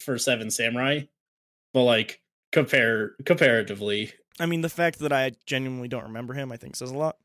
[0.00, 1.02] for Seven Samurai,
[1.72, 2.20] but like
[2.52, 6.90] compare comparatively, I mean, the fact that I genuinely don't remember him, I think, says
[6.90, 7.16] a lot.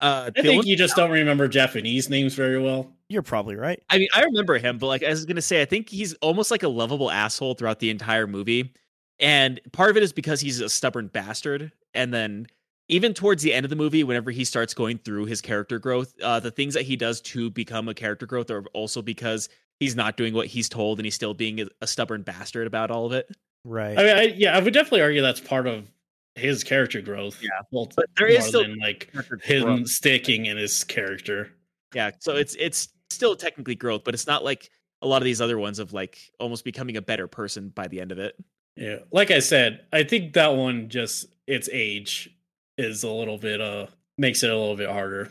[0.00, 2.92] Uh, I think you just don't remember Japanese names very well.
[3.08, 3.80] You're probably right.
[3.88, 6.50] I mean, I remember him, but like I was gonna say, I think he's almost
[6.50, 8.74] like a lovable asshole throughout the entire movie.
[9.20, 11.70] And part of it is because he's a stubborn bastard.
[11.94, 12.48] And then
[12.88, 16.12] even towards the end of the movie, whenever he starts going through his character growth,
[16.20, 19.48] uh, the things that he does to become a character growth are also because
[19.80, 22.90] he's not doing what he's told and he's still being a, a stubborn bastard about
[22.90, 23.28] all of it.
[23.64, 23.98] Right.
[23.98, 25.90] I mean, I, yeah, I would definitely argue that's part of
[26.34, 27.40] his character growth.
[27.42, 27.50] Yeah.
[27.70, 29.10] well, But there is more still than like
[29.42, 29.88] him growth.
[29.88, 31.52] sticking in his character.
[31.94, 32.10] Yeah.
[32.20, 34.70] So it's it's still technically growth, but it's not like
[35.02, 38.00] a lot of these other ones of like almost becoming a better person by the
[38.00, 38.34] end of it.
[38.76, 42.30] Yeah, like I said, I think that one just its age
[42.78, 45.30] is a little bit uh makes it a little bit harder.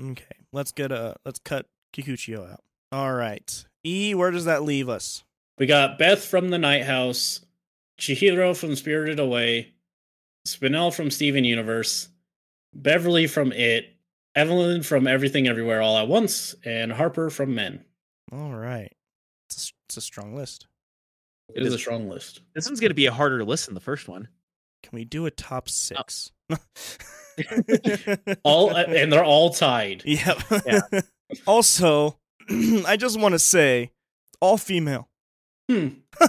[0.00, 0.24] okay.
[0.52, 1.16] Let's get a.
[1.24, 2.62] Let's cut Kikuchiyo out.
[2.92, 3.64] All right.
[3.88, 4.14] E.
[4.14, 5.24] Where does that leave us?
[5.58, 7.44] We got Beth from the Night House,
[7.98, 9.72] Chihiro from Spirited Away,
[10.46, 12.08] Spinel from Steven Universe,
[12.72, 13.96] Beverly from It,
[14.34, 17.84] Evelyn from Everything Everywhere All at Once, and Harper from Men.
[18.30, 18.92] All right.
[19.48, 20.66] It's a, it's a strong list.
[21.54, 22.42] It is a strong list.
[22.54, 24.28] This one's gonna be a harder list than the first one.
[24.82, 26.30] Can we do a top six?
[28.42, 30.02] All and they're all tied.
[30.06, 30.38] Yep.
[30.66, 30.80] Yeah.
[31.46, 32.18] also,
[32.86, 33.90] I just want to say,
[34.40, 35.08] all female.
[35.70, 35.88] Hmm.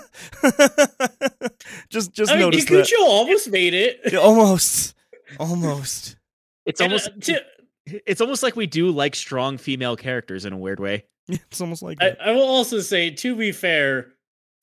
[1.90, 3.06] just just I mean, notice Kikuchiyo that.
[3.08, 4.00] almost made it.
[4.12, 4.96] Yeah, almost,
[5.40, 6.18] almost.
[6.66, 10.54] It's And, almost uh, t- it's almost like we do like strong female characters in
[10.54, 11.06] a weird way.
[11.30, 12.16] It's almost like I.
[12.20, 14.14] I will also say, to be fair,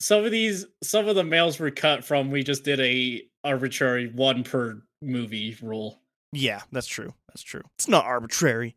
[0.01, 2.29] some of these, some of the males were cut from.
[2.29, 6.01] We just did a arbitrary one per movie rule.
[6.33, 7.13] yeah, that's true.
[7.29, 7.61] That's true.
[7.77, 8.75] It's not arbitrary.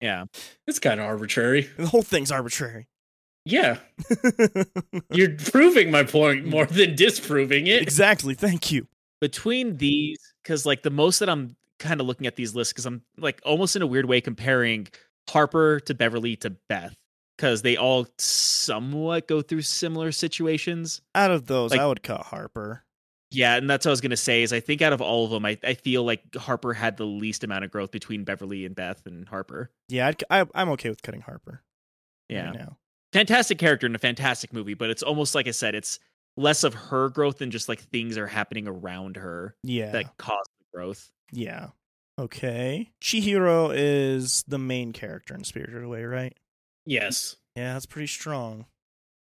[0.00, 0.24] Yeah.
[0.66, 1.68] It's kind of arbitrary.
[1.76, 2.86] The whole thing's arbitrary.
[3.44, 3.78] Yeah,
[5.10, 7.80] you're proving my point more than disproving it.
[7.80, 8.34] exactly.
[8.34, 8.86] Thank you.
[9.22, 12.84] Between these, because like the most that I'm kind of looking at these lists, because
[12.84, 14.88] I'm like almost in a weird way comparing
[15.30, 16.94] Harper to Beverly to Beth,
[17.38, 21.00] because they all somewhat go through similar situations.
[21.14, 22.84] Out of those, Like- I would cut Harper.
[23.30, 24.42] Yeah, and that's what I was gonna say.
[24.42, 27.04] Is I think out of all of them, I, I feel like Harper had the
[27.04, 29.70] least amount of growth between Beverly and Beth and Harper.
[29.88, 31.62] Yeah, I'd, I, I'm okay with cutting Harper.
[32.28, 32.50] Yeah.
[32.50, 32.68] right
[33.12, 35.98] fantastic character in a fantastic movie, but it's almost like I said, it's
[36.36, 39.92] less of her growth than just like things are happening around her Yeah.
[39.92, 41.10] that cause the growth.
[41.32, 41.68] Yeah.
[42.18, 42.90] Okay.
[43.02, 46.36] Chihiro is the main character in Spirited Away, right?
[46.84, 47.36] Yes.
[47.56, 48.66] Yeah, that's pretty strong.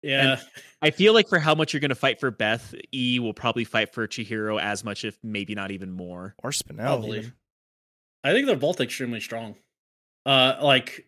[0.01, 0.39] Yeah.
[0.81, 3.65] I feel like for how much you're going to fight for Beth, E will probably
[3.65, 6.35] fight for Chihiro as much, if maybe not even more.
[6.43, 6.77] Or Spinel.
[6.77, 7.17] Probably.
[7.19, 7.33] even.
[8.23, 9.55] I think they're both extremely strong.
[10.25, 11.05] Uh, like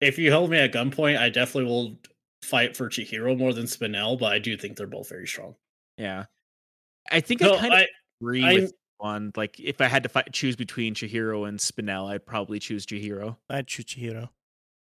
[0.00, 1.98] if you held me at gunpoint, I definitely will
[2.42, 5.54] fight for Chihiro more than Spinel, but I do think they're both very strong.
[5.96, 6.26] Yeah.
[7.10, 7.86] I think No, I kind of I,
[8.20, 9.32] agree I- with one.
[9.36, 13.36] Like, if I had to fight, choose between Chihiro and Spinel, I'd probably choose Chihiro.
[13.48, 14.28] I'd choose Chihiro.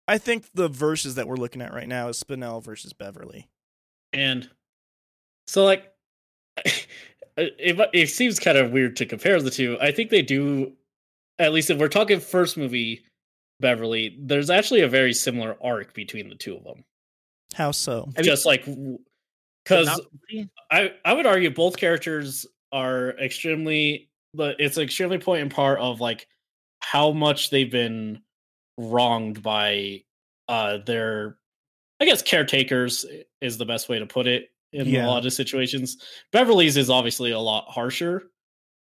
[0.09, 3.49] I think the verses that we're looking at right now is Spinel versus Beverly.
[4.13, 4.49] and
[5.47, 5.93] so like
[7.37, 9.79] it, it seems kind of weird to compare the two.
[9.81, 10.73] I think they do
[11.39, 13.05] at least if we're talking first movie
[13.61, 16.85] Beverly, there's actually a very similar arc between the two of them.
[17.55, 18.11] How so?
[18.21, 18.65] Just like
[19.65, 20.01] because.
[20.71, 26.01] I I would argue both characters are extremely it's an extremely point in part of
[26.01, 26.27] like
[26.81, 28.21] how much they've been
[28.79, 30.03] wronged by
[30.49, 31.37] uh their
[32.01, 33.05] I guess caretakers
[33.41, 35.07] is the best way to put it in Yeah.
[35.07, 35.99] a lot of situations.
[36.33, 38.31] Beverly's is obviously a lot harsher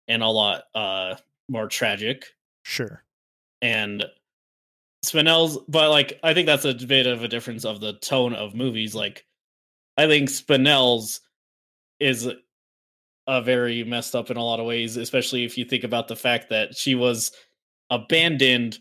[0.09, 1.17] and a lot uh
[1.49, 2.27] more tragic
[2.65, 3.05] Sure.
[3.61, 4.05] and
[5.05, 8.55] Spinel's but like I think that's a bit of a difference of the tone of
[8.55, 9.27] movies like
[9.99, 11.21] I think Spinel's
[12.01, 12.29] is
[13.29, 16.17] a very messed up in a lot of ways especially if you think about the
[16.17, 17.31] fact that she was
[17.91, 18.79] abandoned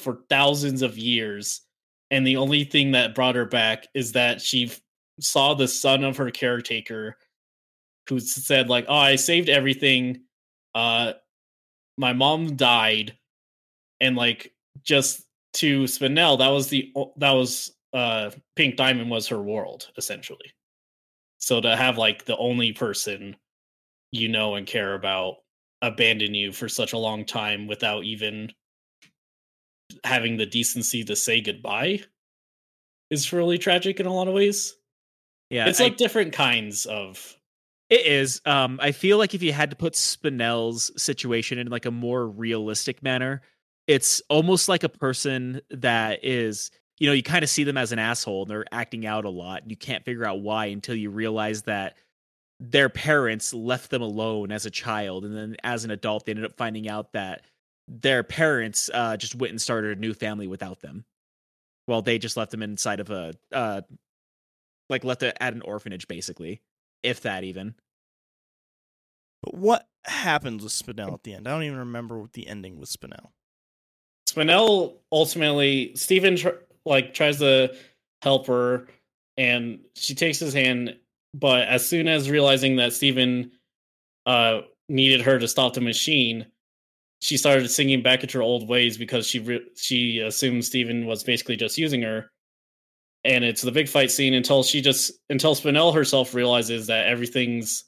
[0.00, 1.62] for thousands of years
[2.10, 4.72] and the only thing that brought her back is that she
[5.20, 7.16] saw the son of her caretaker
[8.08, 10.22] who said like oh I saved everything
[10.74, 11.12] uh
[11.96, 13.16] my mom died
[14.00, 19.42] and like just to Spinel, that was the that was uh Pink Diamond was her
[19.42, 20.52] world essentially.
[21.38, 23.36] So to have like the only person
[24.12, 25.36] you know and care about
[25.82, 28.52] abandon you for such a long time without even
[30.04, 32.00] having the decency to say goodbye
[33.10, 34.74] is really tragic in a lot of ways.
[35.50, 35.66] Yeah.
[35.68, 37.36] it's I- like different kinds of
[37.88, 38.40] It is.
[38.44, 42.26] Um, I feel like if you had to put Spinel's situation in like a more
[42.26, 43.42] realistic manner,
[43.88, 47.90] it's almost like a person that is, you know, you kind of see them as
[47.90, 49.62] an asshole and they're acting out a lot.
[49.62, 51.96] And you can't figure out why until you realize that
[52.60, 55.24] their parents left them alone as a child.
[55.24, 57.42] And then as an adult, they ended up finding out that
[57.88, 61.04] their parents uh, just went and started a new family without them.
[61.86, 63.82] Well, they just left them inside of a, uh,
[64.88, 66.60] like left it at an orphanage, basically,
[67.02, 67.74] if that even.
[69.42, 71.48] But what happens with Spinel at the end?
[71.48, 73.30] I don't even remember what the ending with Spinel.
[74.30, 76.48] Spinell ultimately Steven tr-
[76.84, 77.74] like tries to
[78.22, 78.86] help her
[79.36, 80.96] and she takes his hand
[81.34, 83.50] but as soon as realizing that Steven
[84.26, 86.46] uh needed her to stop the machine
[87.20, 91.22] she started singing back at her old ways because she re- she assumed Steven was
[91.22, 92.30] basically just using her
[93.24, 97.84] and it's the big fight scene until she just until Spinel herself realizes that everything's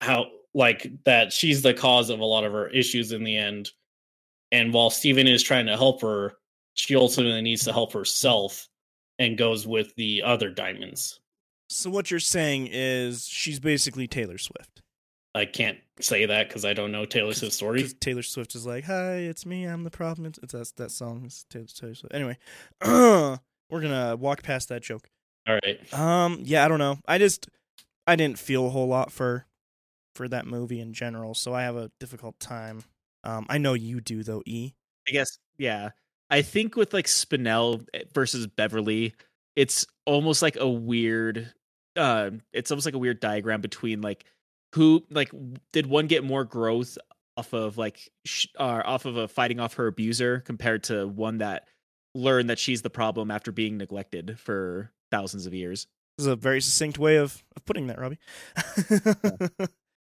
[0.00, 3.70] how like that she's the cause of a lot of her issues in the end
[4.52, 6.34] and while Steven is trying to help her,
[6.74, 8.68] she ultimately needs to help herself
[9.18, 11.20] and goes with the other diamonds.
[11.70, 14.81] So what you're saying is she's basically Taylor Swift.
[15.34, 17.88] I can't say that because I don't know Taylor Swift's story.
[18.00, 19.64] Taylor Swift is like, "Hi, it's me.
[19.64, 21.22] I'm the problem." It's, it's that that song.
[21.24, 22.14] It's Taylor, Taylor Swift.
[22.14, 22.38] Anyway,
[22.84, 23.38] we're
[23.70, 25.08] gonna walk past that joke.
[25.48, 25.94] All right.
[25.94, 26.98] Um, yeah, I don't know.
[27.06, 27.48] I just
[28.06, 29.46] I didn't feel a whole lot for
[30.14, 32.84] for that movie in general, so I have a difficult time.
[33.24, 34.72] Um, I know you do though, E.
[35.08, 35.90] I guess yeah.
[36.28, 39.14] I think with like Spinel versus Beverly,
[39.56, 41.52] it's almost like a weird
[41.94, 44.24] uh it's almost like a weird diagram between like
[44.74, 45.30] who like
[45.72, 46.96] did one get more growth
[47.36, 51.38] off of like sh- uh, off of a fighting off her abuser compared to one
[51.38, 51.66] that
[52.14, 55.86] learned that she's the problem after being neglected for thousands of years.
[56.18, 58.18] This is a very succinct way of, of putting that, Robbie.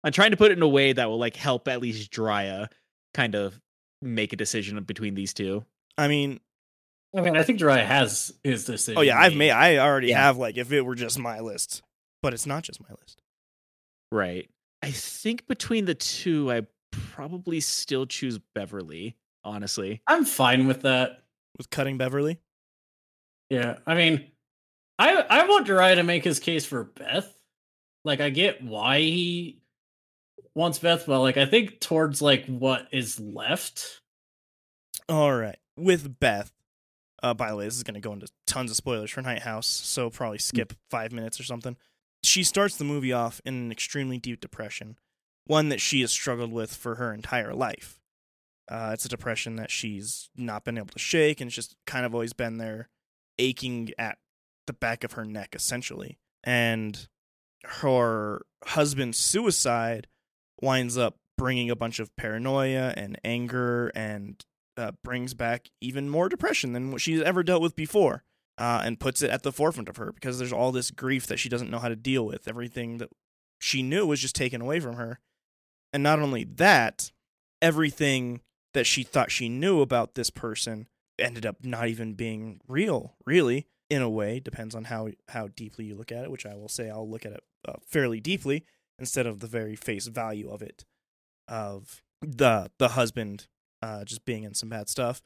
[0.04, 2.68] I'm trying to put it in a way that will like help at least Jeriah
[3.14, 3.60] kind of
[4.00, 5.64] make a decision between these two.
[5.96, 6.40] I mean,
[7.16, 8.98] I mean, I think Jeriah has his decision.
[8.98, 9.50] oh yeah, I've made.
[9.50, 10.22] I already Yeah.
[10.22, 11.82] have like if it were just my list,
[12.22, 13.21] but it's not just my list.
[14.12, 14.48] Right.
[14.82, 20.02] I think between the two, I probably still choose Beverly, honestly.
[20.06, 21.22] I'm fine with that.
[21.56, 22.38] With cutting Beverly,
[23.48, 24.30] Yeah, I mean,
[24.98, 27.32] I I want Jeriah to make his case for Beth.
[28.04, 29.62] Like, I get why he
[30.54, 34.00] wants Beth, but like, I think towards like what is left.
[35.08, 35.56] all right.
[35.76, 36.52] With Beth,
[37.22, 39.42] Uh, by the way, this is going to go into tons of spoilers for Night
[39.42, 41.76] House, so probably skip five minutes or something.
[42.22, 44.96] She starts the movie off in an extremely deep depression,
[45.46, 47.98] one that she has struggled with for her entire life.
[48.70, 52.06] Uh, it's a depression that she's not been able to shake, and it's just kind
[52.06, 52.88] of always been there,
[53.38, 54.18] aching at
[54.66, 56.18] the back of her neck, essentially.
[56.44, 57.08] And
[57.64, 60.06] her husband's suicide
[60.60, 64.44] winds up bringing a bunch of paranoia and anger and
[64.76, 68.24] uh, brings back even more depression than what she's ever dealt with before
[68.58, 71.38] uh, and puts it at the forefront of her because there's all this grief that
[71.38, 72.48] she doesn't know how to deal with.
[72.48, 73.10] Everything that
[73.58, 75.20] she knew was just taken away from her.
[75.92, 77.12] And not only that,
[77.60, 78.40] everything
[78.74, 80.88] that she thought she knew about this person
[81.18, 84.40] ended up not even being real, really, in a way.
[84.40, 87.26] Depends on how, how deeply you look at it, which I will say I'll look
[87.26, 88.64] at it uh, fairly deeply
[88.98, 90.84] instead of the very face value of it,
[91.48, 93.48] of the the husband
[93.82, 95.20] uh, just being in some bad stuff.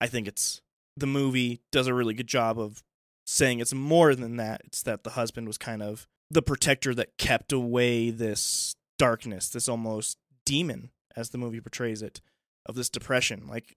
[0.00, 0.60] I think it's
[0.96, 2.82] the movie does a really good job of
[3.26, 4.62] saying it's more than that.
[4.64, 9.68] It's that the husband was kind of the protector that kept away this darkness, this
[9.68, 12.20] almost demon, as the movie portrays it,
[12.66, 13.46] of this depression.
[13.46, 13.76] Like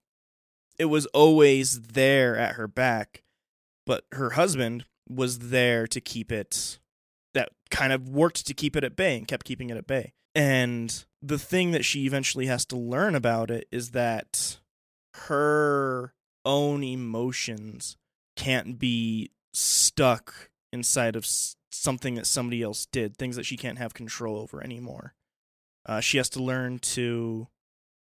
[0.77, 3.23] it was always there at her back,
[3.86, 6.80] but her husband was there to keep it
[7.34, 10.13] that kind of worked to keep it at bay and kept keeping it at bay.
[10.36, 14.60] And the thing that she eventually has to learn about it is that
[15.13, 16.13] her
[16.48, 17.98] own emotions
[18.38, 21.28] can't be stuck inside of
[21.72, 25.14] something that somebody else did, things that she can't have control over anymore.
[25.86, 27.48] Uh, she has to learn to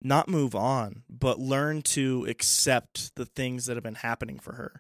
[0.02, 4.80] not move on, but learn to accept the things that have been happening for her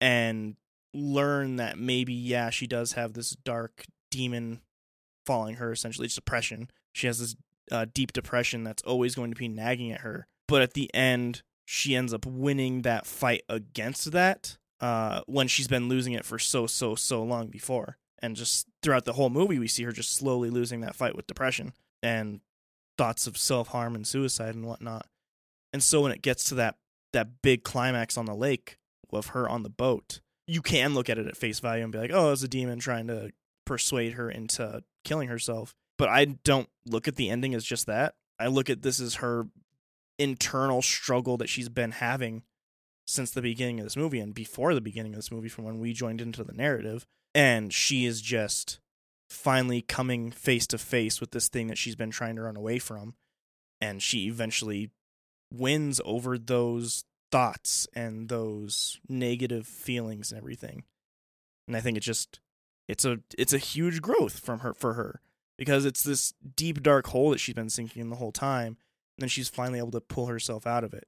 [0.00, 0.56] and
[0.92, 4.60] learn that maybe, yeah, she does have this dark demon
[5.24, 6.70] following her, essentially, it's depression.
[6.92, 7.36] She has this
[7.70, 10.26] uh, deep depression that's always going to be nagging at her.
[10.48, 15.68] But at the end, she ends up winning that fight against that uh, when she's
[15.68, 17.98] been losing it for so, so, so long before.
[18.20, 21.26] And just throughout the whole movie, we see her just slowly losing that fight with
[21.26, 22.40] depression and
[22.96, 25.06] thoughts of self harm and suicide and whatnot.
[25.72, 26.76] And so when it gets to that
[27.12, 28.78] that big climax on the lake
[29.12, 31.98] of her on the boat, you can look at it at face value and be
[31.98, 33.32] like, "Oh, it's a demon trying to
[33.66, 38.14] persuade her into killing herself." But I don't look at the ending as just that.
[38.38, 39.46] I look at this as her
[40.18, 42.42] internal struggle that she's been having
[43.06, 45.78] since the beginning of this movie and before the beginning of this movie from when
[45.78, 47.06] we joined into the narrative.
[47.34, 48.80] And she is just
[49.28, 52.78] finally coming face to face with this thing that she's been trying to run away
[52.78, 53.14] from.
[53.80, 54.90] And she eventually
[55.52, 60.84] wins over those thoughts and those negative feelings and everything.
[61.66, 62.40] And i think it's just
[62.88, 65.20] it's a it's a huge growth from her for her.
[65.58, 68.76] Because it's this deep dark hole that she's been sinking in the whole time
[69.18, 71.06] then she's finally able to pull herself out of it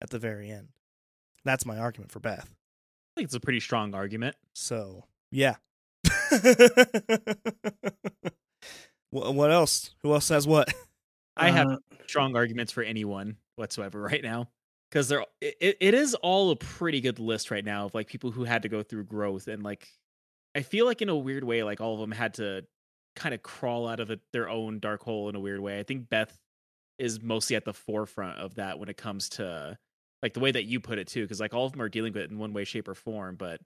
[0.00, 0.68] at the very end.
[1.44, 2.48] That's my argument for beth.
[2.48, 4.36] I think it's a pretty strong argument.
[4.54, 5.56] So yeah.
[9.10, 9.94] What else?
[10.02, 10.74] Who else has what?
[11.36, 11.76] I have Uh,
[12.08, 14.48] strong arguments for anyone whatsoever right now
[14.90, 18.32] because they're it, it is all a pretty good list right now of like people
[18.32, 19.88] who had to go through growth and like
[20.56, 22.64] i feel like in a weird way like all of them had to
[23.14, 25.78] kind of crawl out of it, their own dark hole in a weird way.
[25.78, 26.36] I think beth
[26.98, 29.76] is mostly at the forefront of that when it comes to
[30.22, 32.12] like the way that you put it too because like all of them are dealing
[32.12, 33.60] with it in one way shape or form but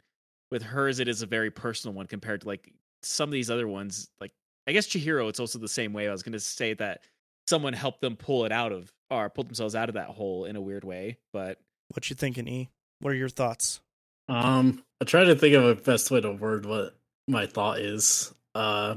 [0.50, 3.68] with hers it is a very personal one compared to like some of these other
[3.68, 4.32] ones like
[4.66, 7.00] i guess chihiro it's also the same way i was going to say that
[7.46, 10.56] someone helped them pull it out of or pull themselves out of that hole in
[10.56, 11.58] a weird way but
[11.94, 12.68] what you thinking e
[13.00, 13.80] what are your thoughts
[14.28, 16.94] Um, I try to think of a best way to word what
[17.26, 18.34] my thought is.
[18.54, 18.96] Uh,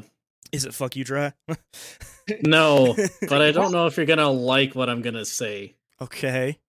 [0.51, 1.33] is it fuck you dry
[2.43, 2.95] no,
[3.27, 5.75] but I don't know if you're gonna like what I'm gonna say.
[6.01, 6.59] okay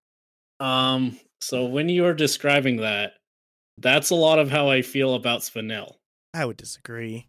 [0.60, 3.14] Um, so when you are describing that,
[3.78, 5.94] that's a lot of how I feel about Spinel.
[6.34, 7.28] i would disagree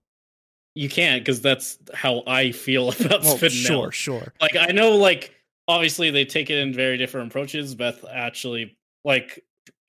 [0.75, 3.51] You can't because that's how I feel about well Spinel.
[3.67, 5.33] sure sure Like I know, like
[5.67, 7.75] obviously they take it in very different approaches.
[7.75, 9.43] Beth actually, like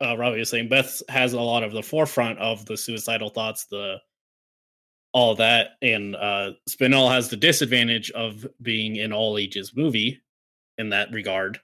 [0.05, 3.67] uh, Robbie was saying, Beth has a lot of the forefront of the suicidal thoughts,
[3.67, 3.97] the
[5.15, 10.21] all that, and uh, Spinel has the disadvantage of being an all ages movie
[10.77, 11.59] in that regard.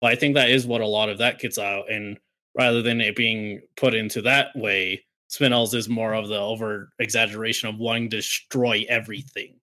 [0.00, 2.18] But I think that is what a lot of that gets out, and
[2.56, 7.68] rather than it being put into that way, Spinel's is more of the over exaggeration
[7.68, 9.56] of wanting to destroy everything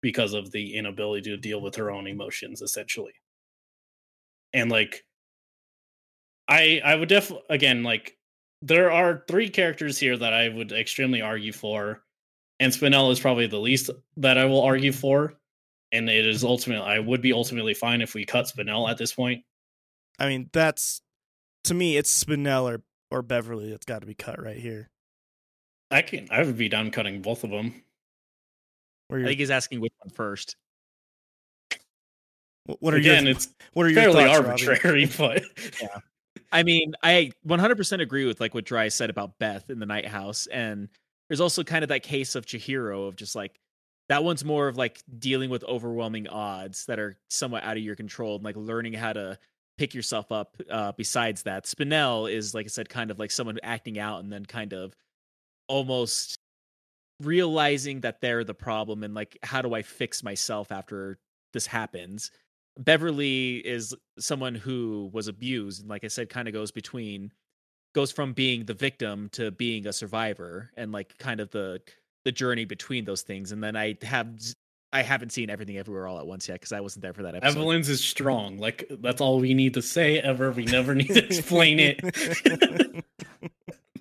[0.00, 3.12] because of the inability to deal with her own emotions essentially
[4.52, 5.04] and like
[6.48, 8.16] i i would def again like
[8.60, 12.02] there are three characters here that i would extremely argue for
[12.62, 15.34] and spinel is probably the least that i will argue for
[15.92, 19.12] and it is ultimately i would be ultimately fine if we cut spinel at this
[19.12, 19.44] point
[20.18, 21.02] i mean that's
[21.64, 22.82] to me it's spinel or
[23.12, 24.90] or Beverly that's got to be cut right here.
[25.90, 26.28] I can.
[26.30, 27.82] I would be down cutting both of them.
[29.08, 30.56] Where I your, think he's asking which one first.
[32.78, 34.66] what are Again, your it's what are your fairly thoughts, Robbie?
[34.66, 35.42] arbitrary, but
[35.80, 35.98] Yeah.
[36.50, 40.06] I mean, I 100% agree with like what Dry said about Beth in the Night
[40.06, 40.88] House, and
[41.32, 43.58] there's also kind of that case of Chihiro of just like
[44.10, 47.96] that one's more of like dealing with overwhelming odds that are somewhat out of your
[47.96, 49.38] control and like learning how to
[49.78, 50.58] pick yourself up.
[50.70, 54.30] Uh, besides that, Spinel is like I said, kind of like someone acting out and
[54.30, 54.94] then kind of
[55.68, 56.36] almost
[57.18, 61.18] realizing that they're the problem and like how do I fix myself after
[61.54, 62.30] this happens.
[62.78, 67.32] Beverly is someone who was abused and like I said kind of goes between
[67.94, 71.80] goes from being the victim to being a survivor and like kind of the
[72.24, 74.28] the journey between those things and then I have
[74.92, 77.34] i haven't seen everything everywhere all at once yet because I wasn't there for that
[77.34, 77.58] episode.
[77.58, 78.58] Evelyn's is strong.
[78.58, 80.52] Like that's all we need to say ever.
[80.52, 82.00] We never need to explain it.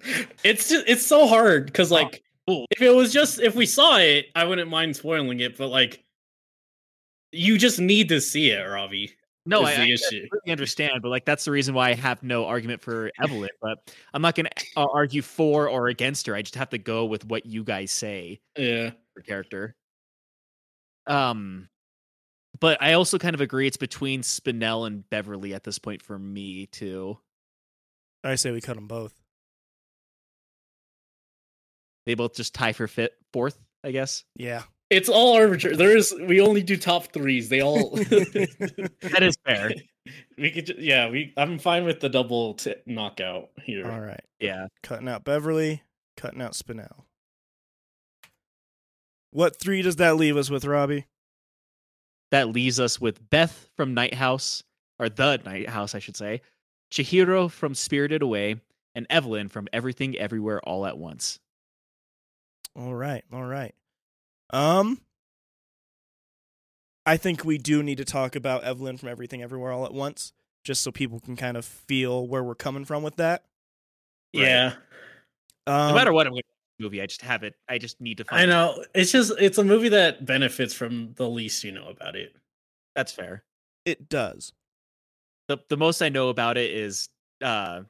[0.43, 2.65] it's just it's so hard because oh, like cool.
[2.71, 6.03] if it was just if we saw it, I wouldn't mind spoiling it, but like
[7.31, 9.13] you just need to see it, Robbie.
[9.45, 10.19] No, is I, the I issue.
[10.21, 13.49] completely understand, but like that's the reason why I have no argument for Evelyn.
[13.61, 16.35] But I'm not going to uh, argue for or against her.
[16.35, 18.91] I just have to go with what you guys say Yeah.
[19.15, 19.75] her character.
[21.07, 21.69] Um,
[22.59, 26.19] but I also kind of agree it's between Spinel and Beverly at this point for
[26.19, 27.17] me too.
[28.23, 29.13] I say we cut them both.
[32.05, 34.23] They both just tie for fit fourth, I guess.
[34.35, 34.63] Yeah.
[34.91, 35.77] It's all arbitrary.
[35.77, 37.47] There is we only do top threes.
[37.47, 39.71] They all That is fair.
[40.37, 43.89] we could ju- yeah, we I'm fine with the double t- knockout here.
[43.89, 44.19] All right.
[44.39, 44.67] Yeah.
[44.83, 45.81] Cutting out Beverly,
[46.17, 47.05] cutting out Spinel.
[49.31, 51.05] What three does that leave us with, Robbie?
[52.31, 54.61] That leaves us with Beth from Night House,
[54.99, 56.41] or the Night House, I should say,
[56.91, 58.57] Chihiro from Spirited Away,
[58.93, 61.39] and Evelyn from Everything Everywhere All at Once.
[62.75, 63.73] All right, all right.
[64.51, 64.99] Um,
[67.05, 70.33] I think we do need to talk about Evelyn from Everything Everywhere All at Once,
[70.63, 73.43] just so people can kind of feel where we're coming from with that.
[74.33, 74.73] Yeah.
[75.67, 77.55] Um, No matter what I'm going to movie, I just have it.
[77.69, 78.83] I just need to find I know.
[78.93, 82.35] It's just it's a movie that benefits from the least you know about it.
[82.95, 83.43] That's fair.
[83.85, 84.53] it does.
[85.47, 87.09] the The most I know about it is
[87.41, 87.81] uh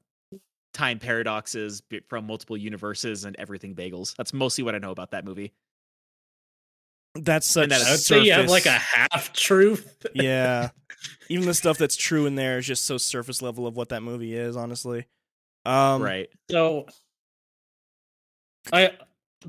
[0.74, 4.16] time paradoxes from multiple universes and everything bagels.
[4.16, 5.54] That's mostly what I know about that movie.
[7.16, 7.64] That's such.
[7.64, 10.06] and that I would you have like a half truth.
[10.14, 10.70] yeah.
[11.30, 14.02] Even the stuff that's true in there is just so surface level of what that
[14.02, 14.56] movie is.
[14.56, 15.06] Honestly,
[15.66, 16.30] um, right.
[16.50, 16.88] So
[18.72, 18.92] I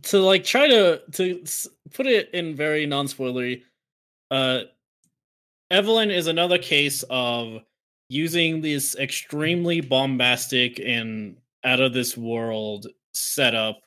[0.02, 1.44] to like try to to
[1.92, 3.62] put it in very non-spoilery
[4.30, 4.60] uh
[5.70, 7.60] Evelyn is another case of
[8.08, 13.80] using this extremely bombastic and out of this world setup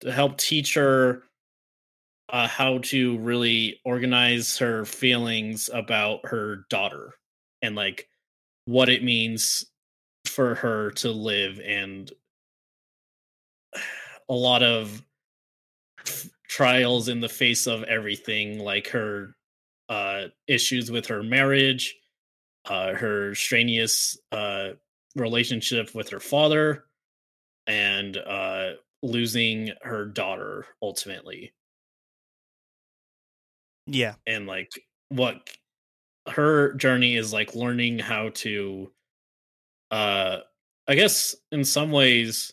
[0.00, 1.22] to help teach her
[2.30, 7.14] uh, how to really organize her feelings about her daughter
[7.62, 8.08] and like
[8.66, 9.64] what it means
[10.26, 12.12] for her to live and
[14.28, 15.02] a lot of
[16.48, 19.34] trials in the face of everything like her
[19.88, 21.96] uh issues with her marriage
[22.66, 24.70] uh her strenuous uh
[25.14, 26.84] relationship with her father
[27.66, 28.70] and uh
[29.02, 31.52] losing her daughter ultimately
[33.88, 34.70] Yeah, and like
[35.08, 35.50] what
[36.28, 38.92] her journey is like learning how to
[39.90, 40.38] uh
[40.86, 42.52] i guess in some ways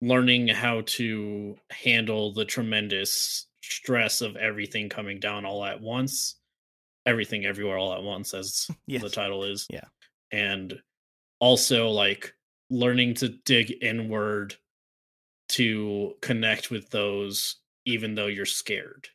[0.00, 6.36] learning how to handle the tremendous stress of everything coming down all at once
[7.06, 9.02] everything everywhere all at once as Yes.
[9.02, 9.84] the title is Yeah.
[10.30, 10.80] and
[11.40, 12.32] also like
[12.70, 14.54] learning to dig inward
[15.50, 17.56] to connect with those
[17.86, 19.08] even though you're scared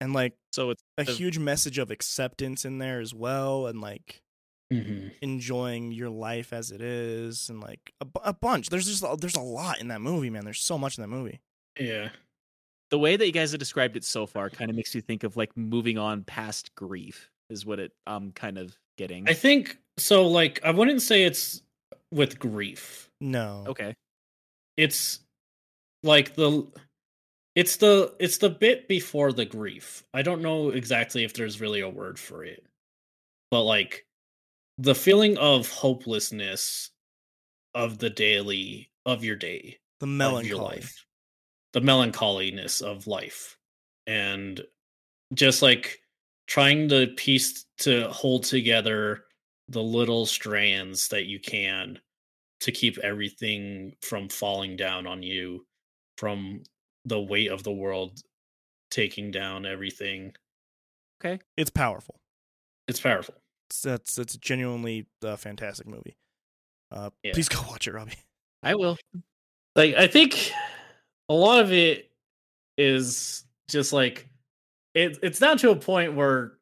[0.00, 3.80] and like So it's a the- huge message of acceptance in there as well, and
[3.80, 4.22] like
[4.72, 5.08] mm-hmm.
[5.22, 8.68] enjoying your life as it is, and like a, a bunch.
[8.70, 10.44] There's just a- there's a lot in that movie, man.
[10.44, 11.40] There's so much in that movie.
[11.78, 12.10] yeah
[12.90, 15.24] the way that you guys have described it so far kind of makes you think
[15.24, 19.28] of like moving on past grief is what it I'm kind of getting.
[19.28, 20.28] I think so.
[20.28, 21.62] Like, I wouldn't say it's
[22.12, 23.10] with grief.
[23.20, 23.96] No, okay.
[24.76, 25.18] It's
[26.04, 26.66] like the,
[27.54, 30.04] it's the it's the bit before the grief.
[30.12, 32.64] I don't know exactly if there's really a word for it,
[33.50, 34.06] but like
[34.78, 36.90] the feeling of hopelessness
[37.74, 40.76] of the daily of your day the of your melancholy.
[40.76, 41.06] life,
[41.72, 43.56] the melancholiness of life,
[44.06, 44.60] and
[45.32, 46.00] just like
[46.46, 49.24] trying to piece to hold together
[49.68, 51.98] the little strands that you can
[52.60, 55.64] to keep everything from falling down on you
[56.16, 56.62] from
[57.04, 58.20] the weight of the world
[58.90, 60.34] taking down everything.
[61.20, 61.40] Okay.
[61.56, 62.20] It's powerful.
[62.88, 63.34] It's powerful.
[63.70, 66.16] It's, that's it's genuinely a fantastic movie.
[66.90, 67.32] Uh, Yeah.
[67.32, 68.12] Please go watch it, Robbie.
[68.62, 68.96] I will.
[69.76, 70.50] like i think
[71.28, 72.10] a lot of it
[72.78, 74.28] is just like
[74.94, 76.52] it, it's down to a point where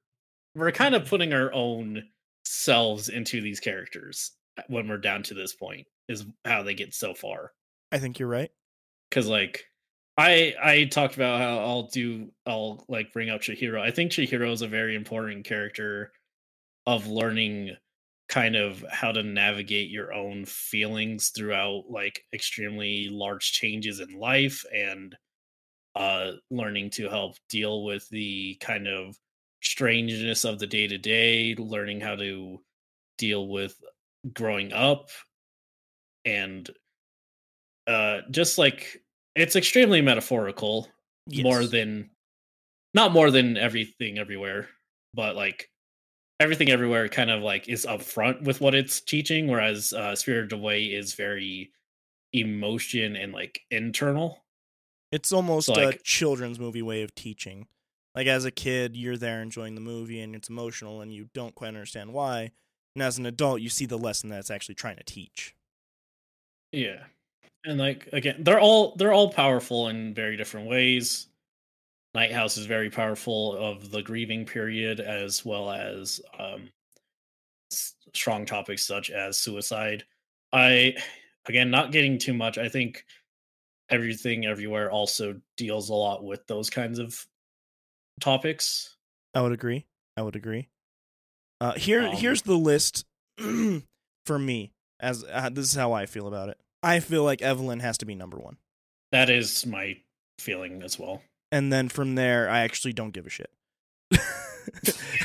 [0.57, 2.03] we're kind of putting our own
[2.45, 4.33] selves into these characters
[4.69, 7.53] when we're down to this point is how they get so far
[7.93, 8.51] I think you're right.
[9.11, 9.67] because like
[10.19, 13.81] i i talked about how i'll do i'll like bring up chihiro.
[13.81, 16.13] I think chihiro is a very important character
[16.87, 17.77] of learning
[18.29, 24.65] kind of how to navigate your own feelings throughout like extremely large changes in life
[24.75, 25.17] and
[25.95, 29.17] uh learning to help deal with the kind of
[29.63, 32.59] strangeness of the day to day learning how to
[33.19, 33.77] deal with
[34.35, 35.11] growing up
[36.25, 36.71] and
[37.87, 39.02] uh just like
[39.35, 40.89] it's extremely metaphorical
[41.43, 42.11] more than
[42.95, 44.69] not more than everything everywhere
[45.15, 45.71] but like
[46.41, 50.85] everything everywhere kind of like is upfront with what it's teaching whereas uh spirited away
[50.87, 51.71] is very
[52.33, 54.45] emotion and like internal
[55.13, 57.69] It's almost So, a like- children's movie way of teaching.
[58.15, 61.55] Like as a kid, you're there enjoying the movie and it's emotional and you don't
[61.55, 62.51] quite understand why.
[62.95, 65.55] And as an adult, you see the lesson that it's actually trying to teach.
[66.73, 67.05] yeah
[67.65, 71.29] and like again they're all they're all powerful in very different ways
[72.15, 76.69] night house is very powerful of the grieving period as well as um
[77.71, 80.05] strong topics such as suicide
[80.53, 80.95] i
[81.47, 83.05] again not getting too much i think
[83.91, 87.27] everything everywhere also deals a lot with those kinds of
[88.21, 88.97] topics
[89.35, 89.87] I would agree.
[90.17, 90.69] I would agree.
[91.61, 93.07] Uh, here, Um, here's the list
[94.27, 94.73] for me.
[95.01, 96.59] As uh, this is how I feel about it.
[96.83, 98.57] I feel like Evelyn has to be number one,
[99.13, 99.97] that is my
[100.39, 101.23] feeling as well
[101.53, 103.51] and then from there, I actually don't give a shit.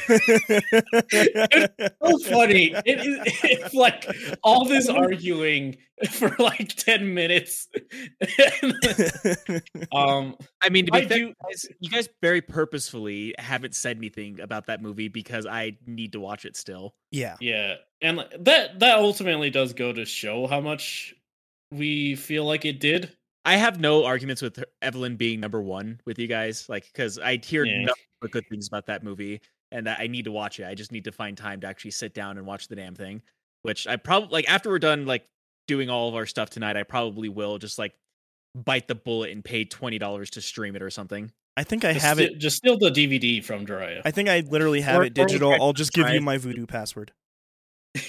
[0.09, 2.73] It's so funny.
[2.85, 4.07] It is it's like
[4.43, 5.77] all this arguing
[6.09, 7.67] for like 10 minutes.
[9.91, 13.75] um I mean, to be I fair, do- you guys, you guys very purposefully haven't
[13.75, 16.95] said anything about that movie because I need to watch it still.
[17.11, 21.13] yeah, yeah, and that that ultimately does go to show how much
[21.71, 23.11] we feel like it did.
[23.45, 27.37] I have no arguments with Evelyn being number one with you guys, like because I
[27.37, 27.81] hear Yeah.
[27.85, 29.41] nothing but good things about that movie,
[29.71, 30.65] and I I need to watch it.
[30.65, 33.21] I just need to find time to actually sit down and watch the damn thing.
[33.61, 35.25] Which I probably like after we're done like
[35.67, 37.93] doing all of our stuff tonight, I probably will just like
[38.55, 41.31] bite the bullet and pay twenty dollars to stream it or something.
[41.55, 42.37] I think I Just have sti- it.
[42.37, 44.01] Just steal the DVD from Jeriah.
[44.05, 45.53] I think I literally have Or- it digital.
[45.53, 47.13] I'll just give you my Vudu password.
[47.95, 48.05] but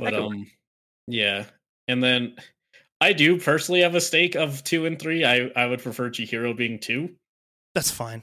[0.00, 0.46] could um,
[1.06, 1.44] yeah,
[1.88, 2.36] and then
[3.00, 5.24] I do personally have a stake of two and three.
[5.24, 7.10] I I would prefer Chihiro being two.
[7.74, 8.22] That's fine.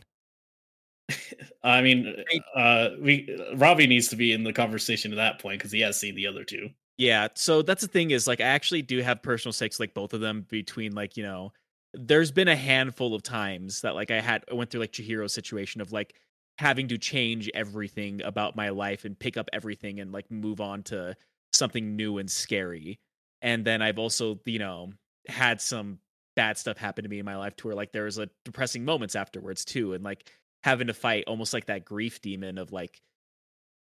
[1.64, 2.24] I mean,
[2.56, 6.00] uh, we Robbie needs to be in the conversation at that point because he has
[6.00, 6.70] seen the other two.
[6.98, 10.14] Yeah, so that's the thing is like I actually do have personal stakes like both
[10.14, 11.52] of them between like, you know,
[11.94, 15.34] there's been a handful of times that like I had I went through like Chihiro's
[15.34, 16.16] situation of like
[16.60, 20.84] having to change everything about my life and pick up everything and like move on
[20.84, 21.16] to
[21.52, 23.00] something new and scary.
[23.44, 24.90] And then I've also, you know,
[25.28, 26.00] had some
[26.36, 28.84] bad stuff happen to me in my life to where like there was a depressing
[28.84, 30.32] moments afterwards too and like
[30.64, 33.02] having to fight almost like that grief demon of like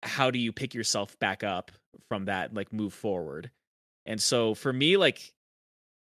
[0.01, 1.71] how do you pick yourself back up
[2.07, 3.51] from that like move forward?
[4.05, 5.33] And so for me like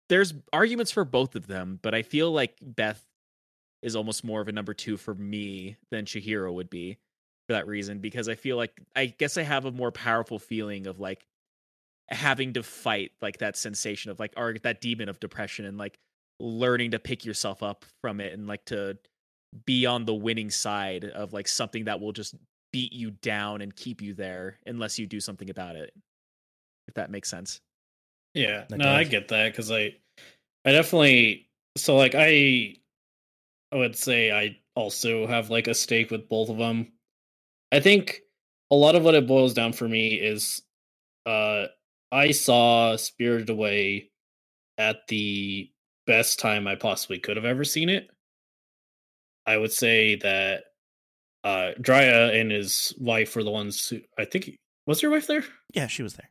[0.10, 3.04] there's arguments for both of them but i feel like beth
[3.82, 6.98] is almost more of a number two for me than Chihiro would be
[7.48, 10.88] for that reason because i feel like i guess i have a more powerful feeling
[10.88, 11.26] of like
[12.10, 15.98] having to fight like that sensation of like or that demon of depression and like
[16.40, 18.98] learning to pick yourself up from it and like to
[19.66, 22.36] be on the winning side of like something that will just
[22.72, 25.92] beat you down and keep you there unless you do something about it.
[26.88, 27.62] If that makes sense.
[28.34, 29.96] Yeah, That no, I get that because I,
[30.64, 32.76] I definitely so like I,
[33.72, 36.92] I would say I also have like a stake with both of them.
[37.72, 38.22] I think
[38.72, 40.62] a lot of what it boils down for me is,
[41.26, 41.68] uh,
[42.12, 44.10] I saw Spirited Away
[44.78, 45.70] at the
[46.06, 48.10] best time I possibly could have ever seen it.
[49.46, 50.64] I would say that
[51.44, 55.44] uh Drya and his wife were the ones who I think was your wife there?
[55.74, 56.30] Yeah, she was there.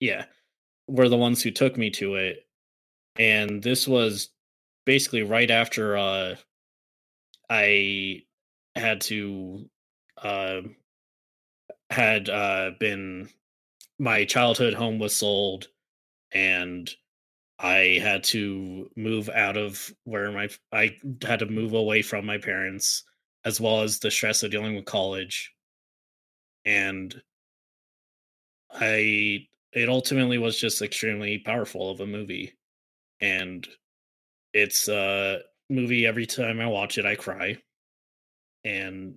[0.00, 0.24] yeah,
[0.88, 2.38] were the ones who took me to it.
[3.18, 4.30] And this was
[4.84, 6.36] basically right after uh
[7.50, 8.22] I
[8.74, 9.68] had to
[10.22, 10.60] uh
[11.90, 13.28] had uh been
[13.98, 15.68] my childhood home was sold
[16.32, 16.90] and
[17.58, 22.38] I had to move out of where my I had to move away from my
[22.38, 23.04] parents
[23.44, 25.52] as well as the stress of dealing with college.
[26.64, 27.20] And
[28.70, 32.54] I it ultimately was just extremely powerful of a movie
[33.20, 33.66] and
[34.52, 35.40] it's a
[35.70, 37.58] movie every time I watch it I cry
[38.64, 39.16] and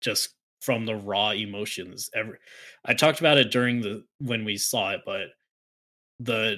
[0.00, 2.38] just from the raw emotions every
[2.84, 5.28] I talked about it during the when we saw it but
[6.18, 6.56] the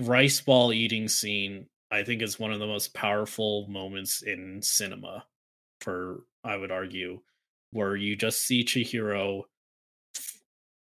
[0.00, 5.24] rice ball eating scene I think is one of the most powerful moments in cinema
[5.80, 7.20] for I would argue
[7.72, 9.42] where you just see Chihiro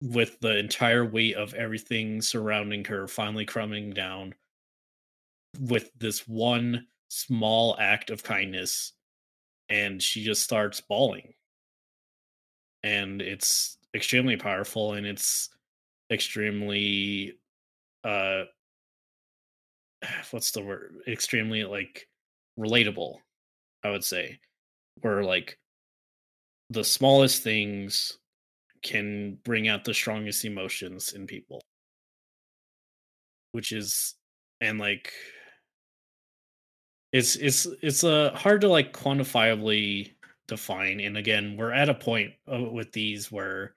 [0.01, 4.35] with the entire weight of everything surrounding her finally crumbling down
[5.59, 8.93] with this one small act of kindness
[9.69, 11.33] and she just starts bawling
[12.83, 15.49] and it's extremely powerful and it's
[16.11, 17.33] extremely
[18.03, 18.43] uh
[20.31, 20.95] what's the word?
[21.07, 22.07] Extremely like
[22.59, 23.15] relatable
[23.83, 24.37] i would say
[25.01, 25.57] where like
[26.69, 28.17] the smallest things
[28.83, 31.63] can bring out the strongest emotions in people.
[33.51, 34.15] Which is
[34.61, 35.13] and like
[37.11, 40.12] it's it's it's uh hard to like quantifiably
[40.47, 43.73] define and again we're at a point uh, with these where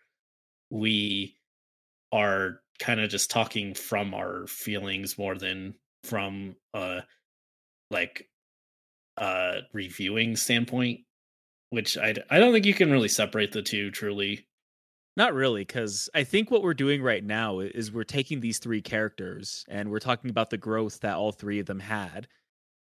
[0.70, 1.36] we
[2.12, 7.00] are kind of just talking from our feelings more than from uh
[7.90, 8.28] like
[9.18, 11.00] uh reviewing standpoint
[11.70, 14.46] which I, I don't think you can really separate the two truly
[15.16, 18.82] Not really, because I think what we're doing right now is we're taking these three
[18.82, 22.28] characters and we're talking about the growth that all three of them had.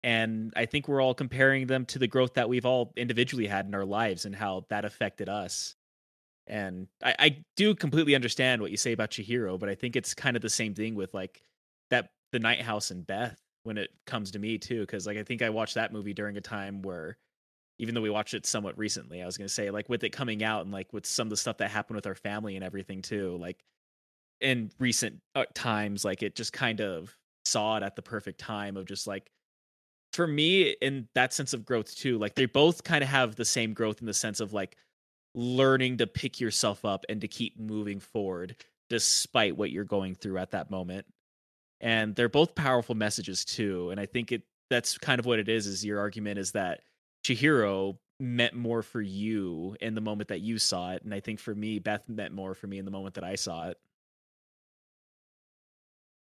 [0.07, 3.67] And I think we're all comparing them to the growth that we've all individually had
[3.67, 5.75] in our lives and how that affected us.
[6.47, 10.15] And I, I do completely understand what you say about Chihiro, but I think it's
[10.15, 11.43] kind of the same thing with like
[11.91, 14.87] that the Night House and Beth when it comes to me too.
[14.87, 17.19] Cause like I think I watched that movie during a time where
[17.81, 20.45] even though we watched it somewhat recently, I was gonna say, like with it coming
[20.45, 23.03] out and like with some of the stuff that happened with our family and everything
[23.03, 23.59] too, like
[24.41, 27.13] in recent uh, times, like it just kind of
[27.45, 29.33] saw it at the perfect time of just like
[30.17, 32.19] for me in that sense of growth too.
[32.19, 34.77] Like they both kind of have the same growth in the sense of like
[35.35, 38.57] learning to pick yourself up and to keep moving forward
[38.89, 41.07] despite what you're going through at that moment.
[41.81, 43.91] And they're both powerful messages too.
[43.91, 45.67] And I think it that's kind of what it is.
[45.67, 46.81] Is your argument is that
[47.25, 51.39] Chihiro meant more for you in the moment that you saw it, and I think
[51.39, 53.79] for me, Beth meant more for me in the moment that I saw it.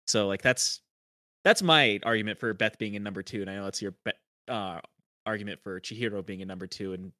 [0.06, 0.80] So like that's
[1.44, 4.12] that's my argument for Beth being in number two, and I know that's your be-
[4.48, 4.80] uh,
[5.26, 7.12] argument for Chihiro being in number two, and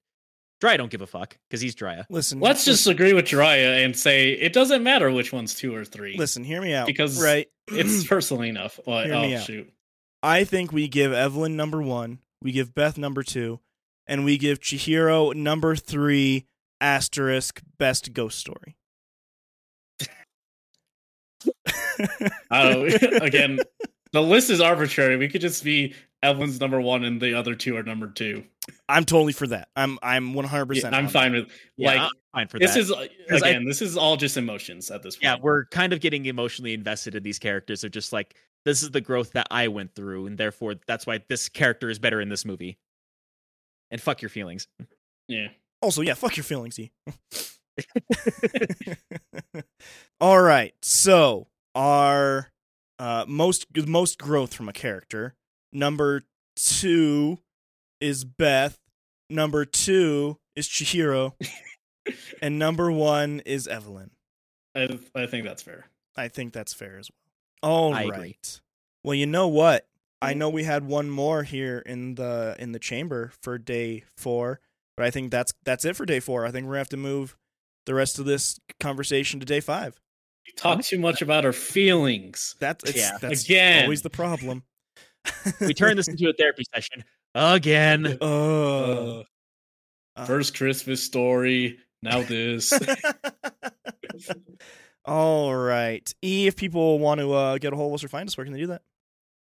[0.61, 2.05] Dry don't give a fuck because he's Drya.
[2.09, 5.85] Listen, let's just agree with Jeriah and say it doesn't matter which one's two or
[5.85, 6.45] three listen.
[6.45, 7.49] Hear me out, because right?
[7.69, 9.43] it's personally enough but, Hear oh out.
[9.43, 9.73] shoot
[10.23, 13.59] I think we give Evelyn number one, we give Beth number two,
[14.07, 16.47] and we give Chihiro number three.
[16.81, 18.77] Asterisk best ghost story.
[22.51, 23.19] I don't know.
[23.19, 23.61] Again,
[24.13, 25.17] the list is arbitrary.
[25.17, 28.45] We could just be Evelyn's number one and the other two are number two.
[28.89, 29.69] I'm totally for that.
[29.75, 30.75] I'm I'm 100.
[30.77, 31.49] Yeah, percent I'm fine with
[31.79, 32.81] like I'm fine for this that.
[32.81, 35.25] is uh, 'Cause I- again, this is all just emotions at this point.
[35.25, 37.81] yeah, we're kind of getting emotionally invested in these characters.
[37.81, 41.21] They're just like, this is the growth that I went through, and therefore that's why
[41.29, 42.79] this character is better in this movie.
[43.91, 44.69] And fuck your feelings.
[45.29, 45.49] yeah.
[45.83, 46.93] Also, yeah, fuck your feelings, E.
[50.21, 50.75] All right.
[50.83, 52.52] So, our
[53.03, 55.35] uh most most growth from a character.
[55.73, 56.23] Number
[56.57, 57.39] 2
[58.01, 58.79] is Beth.
[59.29, 61.33] Number 2 is Chihiro.
[62.43, 64.11] and number 1 is Evelyn.
[64.75, 65.87] I I think that's fair.
[66.17, 67.71] I think that's fair as well.
[67.71, 68.15] All I right.
[68.15, 68.37] agree.
[69.03, 69.87] Well, you know what?
[70.21, 74.61] I know we had one more here in the in the chamber for day 4,
[74.97, 76.47] but I think that's that's it for day 4.
[76.47, 77.37] I think we're going to have to move
[77.87, 80.01] the rest of this conversation to day 5.
[80.47, 82.57] We talk too much about our feelings.
[82.61, 83.19] That's it's, Yeah.
[83.21, 83.85] that's Again.
[83.85, 84.65] always the problem.
[85.61, 88.19] We turn this into a therapy session again.
[88.23, 89.23] Uh,
[90.15, 92.71] Uh, first Christmas story, now this.
[95.05, 96.13] All right.
[96.23, 98.45] E, if people want to uh, get a hold of us or find us, where
[98.45, 98.83] can they do that?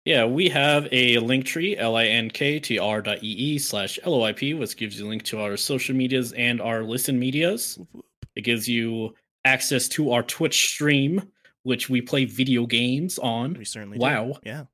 [0.05, 5.09] Yeah, we have a link tree, L-I-N-K-T-R dot E-E slash L-O-I-P, which gives you a
[5.09, 7.77] link to our social medias and our listen medias.
[8.35, 9.13] It gives you
[9.45, 11.31] access to our Twitch stream,
[11.63, 13.53] which we play video games on.
[13.53, 14.03] We certainly do.
[14.03, 14.39] Wow.
[14.43, 14.65] Yeah.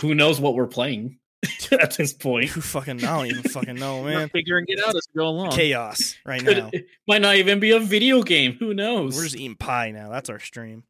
[0.00, 1.18] Who knows what we're playing?
[1.72, 2.50] at this point.
[2.50, 3.04] Who fucking?
[3.04, 4.28] I don't even fucking know, We're man.
[4.28, 5.50] figuring it out as we go along.
[5.50, 6.70] Chaos right now.
[6.72, 8.54] it might not even be a video game.
[8.60, 9.16] Who knows?
[9.16, 10.08] We're just eating pie now.
[10.10, 10.84] That's our stream.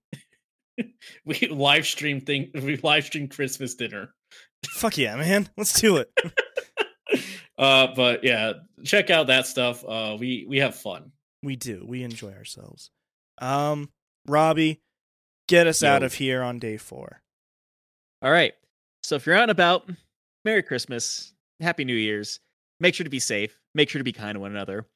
[1.25, 2.51] we live stream thing.
[2.55, 4.15] We live stream Christmas dinner.
[4.67, 5.49] Fuck yeah, man.
[5.57, 6.13] Let's do it.
[7.59, 8.55] Uh, but yeah,
[8.85, 9.85] check out that stuff.
[9.87, 11.13] Uh, we we have fun.
[11.43, 11.85] We do.
[11.87, 12.91] We enjoy ourselves.
[13.39, 13.89] Um,
[14.27, 14.81] Robbie,
[15.49, 17.23] get us out of here on day four.
[18.23, 18.55] All right.
[19.03, 19.89] So if you're out and about,
[20.45, 22.41] Merry Christmas, Happy New Year's.
[22.81, 23.59] Make sure to be safe.
[23.75, 24.87] Make sure to be kind to one another.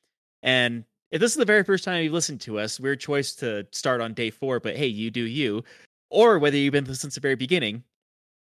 [0.43, 3.66] And if this is the very first time you've listened to us, weird choice to
[3.72, 5.64] start on day four, but hey, you do you.
[6.11, 7.84] Or whether you've been us since the very beginning,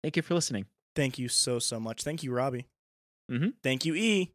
[0.03, 0.67] thank you for listening.
[0.97, 2.03] Thank you so so much.
[2.03, 2.67] Thank you, Robbie.
[3.31, 3.55] Mhm.
[3.63, 4.33] Thank you, E.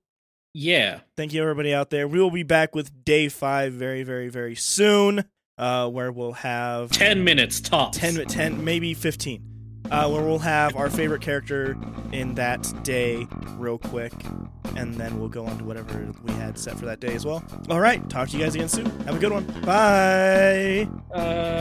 [0.54, 2.08] Yeah, Thank you, everybody out there.
[2.08, 5.26] We will be back with day five very, very, very soon.
[5.60, 7.98] Uh, where we'll have ten minutes tops.
[7.98, 9.44] 10, 10 maybe 15
[9.92, 11.76] uh, where we'll have our favorite character
[12.12, 14.14] in that day real quick
[14.76, 17.44] and then we'll go on to whatever we had set for that day as well.
[17.70, 18.86] All right talk to you guys again soon.
[19.02, 19.46] Have a good one.
[19.66, 20.88] Bye.
[21.14, 21.60] Uh,